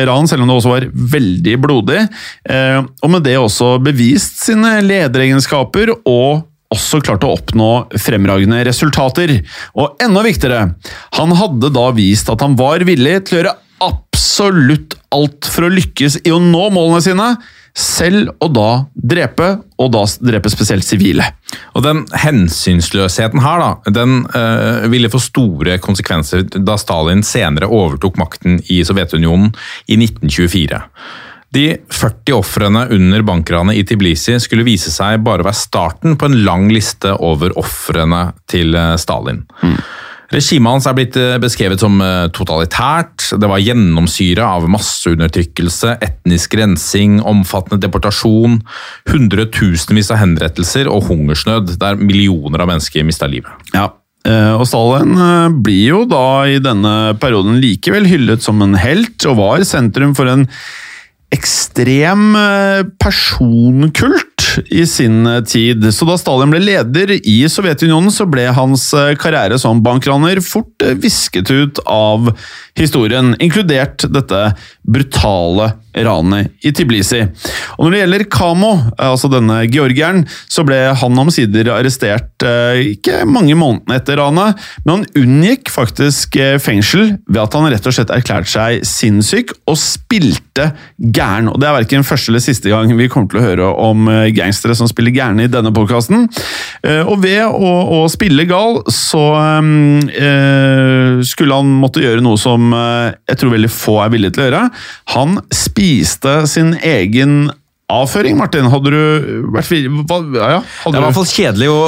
ran, 0.04 0.26
selv 0.28 0.42
om 0.42 0.50
det 0.50 0.56
også 0.58 0.72
var 0.74 0.86
veldig 1.14 1.54
blodig. 1.62 2.00
Og 3.06 3.08
med 3.14 3.22
det 3.24 3.36
også 3.38 3.70
bevist 3.80 4.42
sine 4.42 4.74
lederegenskaper 4.84 5.94
og 5.94 6.42
også 6.74 7.00
klart 7.06 7.24
å 7.24 7.32
oppnå 7.38 7.70
fremragende 8.02 8.60
resultater. 8.66 9.32
Og 9.78 10.02
enda 10.02 10.26
viktigere, 10.26 10.74
han 11.16 11.34
hadde 11.38 11.72
da 11.74 11.88
vist 11.96 12.28
at 12.34 12.44
han 12.44 12.58
var 12.58 12.84
villig 12.84 13.16
til 13.24 13.38
å 13.38 13.40
gjøre 13.40 13.56
absolutt 13.84 14.96
alt 15.14 15.48
for 15.50 15.66
å 15.66 15.72
lykkes 15.72 16.20
i 16.24 16.34
å 16.34 16.40
nå 16.42 16.68
målene 16.74 17.02
sine, 17.04 17.30
selv 17.76 18.32
og 18.42 18.52
da 18.56 18.68
drepe, 18.94 19.48
og 19.78 19.92
da 19.94 20.02
drepe 20.26 20.50
spesielt 20.50 20.84
sivile. 20.86 21.24
Og 21.78 21.84
den 21.86 22.02
hensynsløsheten 22.18 23.42
her, 23.44 23.62
da, 23.62 23.94
den 24.00 24.24
øh, 24.26 24.86
ville 24.90 25.10
få 25.12 25.22
store 25.22 25.78
konsekvenser 25.82 26.48
da 26.58 26.76
Stalin 26.80 27.22
senere 27.26 27.70
overtok 27.70 28.18
makten 28.20 28.58
i 28.68 28.82
Sovjetunionen 28.86 29.52
i 29.86 30.00
1924. 30.00 30.82
De 31.50 31.64
40 31.90 32.36
ofrene 32.36 32.84
under 32.94 33.24
bankranet 33.26 33.78
i 33.78 33.86
Tbilisi 33.86 34.36
skulle 34.42 34.66
vise 34.66 34.92
seg 34.94 35.22
bare 35.26 35.42
å 35.42 35.48
være 35.48 35.58
starten 35.58 36.18
på 36.18 36.28
en 36.28 36.38
lang 36.46 36.68
liste 36.70 37.16
over 37.18 37.56
ofrene 37.58 38.28
til 38.50 38.76
Stalin. 38.98 39.42
Stalin. 39.50 39.80
Regimet 40.30 40.70
hans 40.70 40.86
er 40.86 40.94
blitt 40.94 41.16
eh, 41.18 41.38
beskrevet 41.42 41.82
som 41.82 41.96
eh, 42.04 42.28
totalitært. 42.34 43.32
Det 43.34 43.48
var 43.50 43.62
gjennomsyra 43.62 44.46
av 44.56 44.68
masseundertrykkelse, 44.70 45.96
etnisk 46.06 46.54
rensing, 46.60 47.18
omfattende 47.26 47.80
deportasjon, 47.82 48.60
hundretusenvis 49.10 50.12
av 50.14 50.20
henrettelser 50.22 50.90
og 50.90 51.08
hungersnød, 51.08 51.74
der 51.82 51.98
millioner 51.98 52.62
av 52.62 52.70
mennesker 52.70 53.06
mista 53.06 53.26
livet. 53.30 53.50
Ja, 53.74 53.88
eh, 54.22 54.54
og 54.54 54.68
Stalin 54.70 55.18
blir 55.66 55.96
jo 55.96 56.04
da 56.10 56.24
i 56.46 56.60
denne 56.62 56.94
perioden 57.18 57.58
likevel 57.62 58.06
hyllet 58.06 58.46
som 58.46 58.62
en 58.62 58.78
helt, 58.78 59.18
og 59.26 59.40
var 59.42 59.66
sentrum 59.66 60.14
for 60.18 60.30
en 60.30 60.46
ekstrem 61.34 62.32
personkult 62.98 64.29
i 64.70 64.86
sin 64.86 65.26
eh, 65.26 65.42
tid. 65.44 65.84
Så 65.94 66.06
da 66.08 66.16
Stalin 66.18 66.52
ble 66.52 66.60
leder 66.62 67.12
i 67.18 67.36
Sovjetunionen, 67.50 68.12
så 68.14 68.26
ble 68.30 68.48
hans 68.56 68.88
eh, 68.96 69.14
karriere 69.20 69.58
som 69.60 69.82
bankraner 69.84 70.42
fort 70.44 70.84
eh, 70.84 70.96
visket 70.98 71.50
ut 71.50 71.82
av 71.86 72.32
historien, 72.78 73.34
inkludert 73.42 74.06
dette 74.12 74.42
brutale 74.86 75.72
ranet 75.94 76.52
i 76.66 76.72
Tbilisi. 76.74 77.22
Og 77.78 77.86
når 77.86 77.94
det 77.94 78.00
gjelder 78.02 78.24
Kamo, 78.32 78.72
altså 79.00 79.30
denne 79.32 79.62
georgieren, 79.70 80.24
så 80.50 80.64
ble 80.66 80.78
han 81.00 81.22
omsider 81.22 81.72
arrestert 81.74 82.44
eh, 82.46 82.94
ikke 82.94 83.24
mange 83.28 83.56
månedene 83.58 83.98
etter 83.98 84.20
ranet, 84.20 84.60
men 84.84 85.00
han 85.00 85.24
unngikk 85.24 85.72
faktisk 85.72 86.38
eh, 86.40 86.56
fengsel 86.62 87.16
ved 87.26 87.42
at 87.42 87.56
han 87.58 87.68
rett 87.72 87.88
og 87.90 87.96
slett 87.96 88.14
erklærte 88.14 88.52
seg 88.52 88.86
sinnssyk 88.86 89.54
og 89.70 89.78
spilte 89.80 90.70
gæren. 90.98 91.50
Og 91.52 91.60
det 91.60 91.70
er 91.70 91.78
verken 91.80 92.06
første 92.06 92.32
eller 92.32 92.44
siste 92.44 92.72
gang 92.72 92.92
vi 92.98 93.10
kommer 93.10 93.32
til 93.32 93.42
å 93.42 93.46
høre 93.46 93.72
om 93.88 94.10
eh, 94.12 94.30
gangstere 94.36 94.76
som 94.78 94.90
spiller 94.90 95.14
gærne 95.16 95.46
i 95.46 95.52
denne 95.52 95.74
podkasten. 95.74 96.28
Og 96.80 97.16
ved 97.22 97.42
å, 97.44 97.70
å 97.96 98.04
spille 98.10 98.46
gal, 98.48 98.80
så 98.92 99.22
eh, 99.36 101.09
skulle 101.26 101.56
han 101.60 101.70
måtte 101.82 102.02
gjøre 102.02 102.24
noe 102.24 102.38
som 102.40 102.72
eh, 102.76 103.16
jeg 103.30 103.40
tror 103.40 103.54
veldig 103.54 103.72
få 103.72 103.96
er 104.04 104.12
villige 104.14 104.36
til 104.36 104.44
å 104.44 104.48
gjøre. 104.48 104.66
Han 105.16 105.40
spiste 105.54 106.40
sin 106.50 106.74
egen 106.80 107.50
avføring, 107.90 108.38
Martin. 108.38 108.68
Hadde 108.70 108.92
du 108.94 109.00
vært 109.54 109.70
hva, 110.06 110.18
ja, 110.36 110.48
ja, 110.54 110.60
Det 110.62 110.82
hadde 110.84 110.96
er 110.96 111.00
i 111.00 111.04
hvert 111.06 111.18
fall 111.18 111.30
kjedelig 111.30 111.70
å 111.72 111.78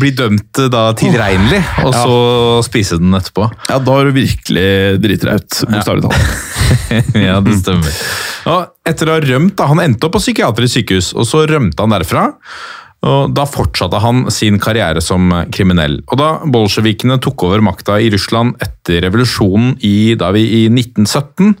bli 0.00 0.12
dømt 0.16 0.62
da 0.72 0.84
tilregnelig, 0.98 1.60
og 1.84 1.96
så 1.96 2.18
spise 2.66 3.00
den 3.00 3.16
etterpå. 3.18 3.48
ja, 3.68 3.78
da 3.78 3.96
har 3.98 4.08
du 4.08 4.16
virkelig 4.16 4.68
driti 5.02 5.26
deg 5.28 5.42
ut, 5.42 5.62
bokstavelig 5.70 6.06
talt. 6.06 6.50
ja, 7.28 7.38
det 7.44 7.56
stemmer. 7.60 8.02
Og 8.50 8.88
etter 8.88 9.10
å 9.10 9.16
ha 9.16 9.22
rømt, 9.22 9.56
da, 9.58 9.66
Han 9.68 9.82
endte 9.82 10.06
opp 10.06 10.14
på 10.16 10.22
psykiatrisk 10.22 10.78
sykehus, 10.80 11.10
og 11.18 11.26
så 11.28 11.42
rømte 11.50 11.82
han 11.82 11.92
derfra. 11.92 12.28
Og 13.06 13.32
Da 13.32 13.46
fortsatte 13.48 14.00
han 14.02 14.26
sin 14.32 14.58
karriere 14.60 15.00
som 15.04 15.30
kriminell. 15.54 16.00
Og 16.10 16.18
Da 16.20 16.30
bolsjevikene 16.44 17.20
tok 17.22 17.46
over 17.48 17.62
makta 17.64 17.96
i 18.00 18.10
Russland 18.12 18.60
etter 18.60 19.00
revolusjonen 19.06 19.76
i, 19.86 20.12
vi, 20.34 20.42
i 20.60 20.62
1917, 20.68 21.54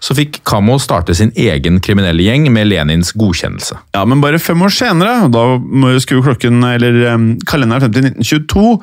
så 0.00 0.16
fikk 0.16 0.40
Kamo 0.48 0.78
starte 0.82 1.14
sin 1.14 1.30
egen 1.38 1.78
kriminelle 1.84 2.24
gjeng 2.24 2.48
med 2.52 2.70
Lenins 2.70 3.12
godkjennelse. 3.14 3.78
Ja, 3.94 4.04
men 4.08 4.22
bare 4.24 4.40
fem 4.42 4.60
år 4.62 4.74
senere, 4.74 5.28
da 5.30 5.44
må 5.60 5.92
jeg 5.92 6.04
skru 6.06 6.22
klokken, 6.24 6.62
eller 6.64 7.02
kalenderen 7.46 7.84
frem 7.84 7.94
til 7.94 8.08
1922, 8.10 8.76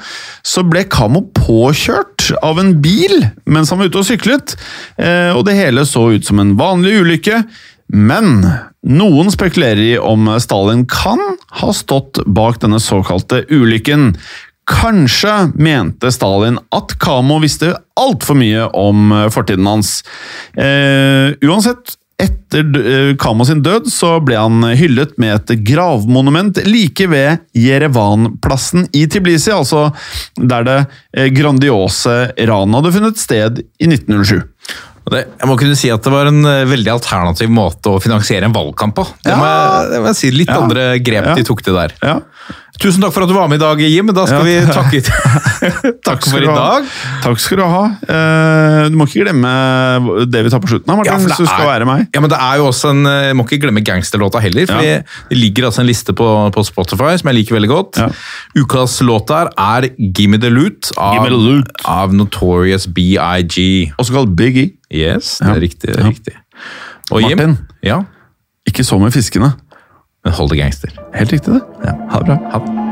så 0.48 0.64
ble 0.68 0.86
Kamo 0.92 1.26
påkjørt 1.36 2.32
av 2.44 2.60
en 2.62 2.76
bil 2.84 3.20
mens 3.48 3.72
han 3.72 3.82
var 3.82 3.92
ute 3.92 4.02
og 4.02 4.08
syklet. 4.08 4.56
Eh, 5.00 5.34
og 5.34 5.44
det 5.48 5.58
hele 5.58 5.84
så 5.88 6.10
ut 6.16 6.28
som 6.28 6.40
en 6.44 6.56
vanlig 6.60 7.00
ulykke. 7.02 7.42
Men 7.88 8.42
noen 8.88 9.32
spekulerer 9.34 9.84
i 9.84 9.96
om 10.00 10.30
Stalin 10.42 10.86
kan 10.90 11.22
ha 11.62 11.74
stått 11.76 12.22
bak 12.26 12.62
denne 12.64 12.80
såkalte 12.84 13.44
ulykken. 13.50 14.14
Kanskje 14.68 15.52
mente 15.56 16.12
Stalin 16.12 16.60
at 16.76 16.98
Kamo 17.00 17.40
visste 17.44 17.76
altfor 18.00 18.36
mye 18.40 18.66
om 18.76 19.14
eh, 19.16 19.30
fortiden 19.32 19.68
hans. 19.70 20.02
Eh, 20.60 21.32
uansett, 21.48 21.96
etter 22.18 22.66
eh, 22.82 23.16
Kamo 23.22 23.46
sin 23.46 23.62
død 23.64 23.88
så 23.94 24.18
ble 24.26 24.40
han 24.40 24.66
hyllet 24.76 25.16
med 25.22 25.36
et 25.36 25.64
gravmonument 25.68 26.60
like 26.66 27.06
ved 27.12 27.44
Jerevan-plassen 27.56 28.90
i 28.98 29.06
Tbilisi, 29.08 29.54
altså 29.54 29.92
der 30.36 30.68
det 30.68 30.78
eh, 31.14 31.30
grandiose 31.32 32.18
ranet 32.36 32.80
hadde 32.80 32.96
funnet 32.98 33.22
sted 33.22 33.62
i 33.78 33.92
1907. 33.92 34.42
Det, 35.12 35.22
jeg 35.40 35.48
må 35.48 35.56
kunne 35.60 35.76
si 35.80 35.90
at 35.94 36.04
det 36.04 36.12
var 36.12 36.28
en 36.28 36.42
eh, 36.46 36.66
veldig 36.68 36.92
alternativ 36.98 37.50
måte 37.54 37.94
å 37.96 38.02
finansiere 38.04 38.44
en 38.50 38.56
valgkamp 38.56 38.96
på. 38.98 39.06
Det, 39.24 39.36
må, 39.40 39.46
jeg, 39.48 39.92
det 39.94 40.02
må 40.04 40.12
jeg 40.12 40.20
si. 40.20 40.32
Litt 40.36 40.52
Ja. 40.52 40.60
andre 40.64 40.88
grep 41.00 41.26
Ja. 41.32 41.36
de 41.38 41.44
tok 41.48 41.64
det 41.64 41.74
der. 41.78 41.94
Ja. 42.04 42.20
Tusen 42.78 43.02
takk 43.02 43.10
for 43.16 43.24
at 43.26 43.30
du 43.32 43.34
var 43.34 43.48
med 43.50 43.58
i 43.58 43.64
dag, 43.64 43.80
Jim. 43.82 44.06
Da 44.14 44.26
skal 44.30 44.46
Ja. 44.46 44.62
vi 44.62 44.68
takke 44.78 45.00
Takk 46.06 46.26
for 46.30 46.44
i 46.44 46.46
dag. 46.46 46.86
Takk 47.24 47.40
skal 47.42 47.58
du 47.58 47.64
ha. 47.66 47.84
Eh, 48.06 48.90
du 48.92 48.98
må 49.00 49.08
ikke 49.08 49.24
glemme 49.26 49.54
det 50.30 50.44
vi 50.46 50.52
tar 50.54 50.62
på 50.62 50.70
slutten, 50.70 50.92
av, 50.94 51.00
Martin, 51.02 51.24
hvis 51.26 51.40
du 51.42 51.48
skal 51.50 51.66
være 51.72 51.88
meg. 51.90 52.06
Ja, 52.14 52.22
men 52.22 52.30
det 52.30 52.38
er 52.44 52.60
jo 52.62 52.68
også 52.70 52.92
en, 52.94 53.02
Du 53.08 53.34
Må 53.40 53.48
ikke 53.48 53.62
glemme 53.64 53.82
gangsterlåta 53.88 54.42
heller. 54.44 54.68
for 54.70 54.84
Ja. 54.86 55.00
Det 55.32 55.38
ligger 55.40 55.70
altså 55.72 55.82
en 55.82 55.90
liste 55.90 56.14
på, 56.14 56.28
på 56.54 56.66
Spotify 56.68 57.16
som 57.18 57.32
jeg 57.32 57.40
liker 57.42 57.58
veldig 57.58 57.72
godt. 57.72 57.98
Ja. 58.04 58.10
Ukas 58.62 59.00
låt 59.08 59.28
der 59.32 59.50
er 59.58 59.90
Gimme 59.98 60.40
the 60.40 60.50
Loot 60.54 60.92
av, 60.98 61.16
Gimme 61.18 61.32
the 61.34 61.42
Loot. 61.48 61.72
av 61.86 62.14
Notorious 62.14 62.86
BIG. 62.88 63.94
Også 63.98 64.14
kalt 64.14 64.36
Biggie. 64.38 64.74
Yes, 64.94 65.38
det 65.44 65.48
er 65.48 65.60
riktig. 65.62 65.90
det 65.90 65.98
er 66.00 66.04
Ja. 66.04 66.10
riktig. 66.10 66.34
Og 67.12 67.22
Jim, 67.22 67.38
Martin. 67.38 67.58
ja, 67.84 68.02
Ikke 68.68 68.84
så 68.84 68.98
med 69.00 69.12
fiskene. 69.12 69.54
men 70.24 70.34
hold 70.34 70.50
det 70.50 70.58
gangster. 70.58 70.90
Helt 71.16 71.32
riktig, 71.32 71.54
det. 71.54 71.62
Ja. 71.86 71.92
Ha 72.12 72.20
det 72.20 72.26
bra. 72.26 72.38
Ha 72.52 72.60
det. 72.60 72.87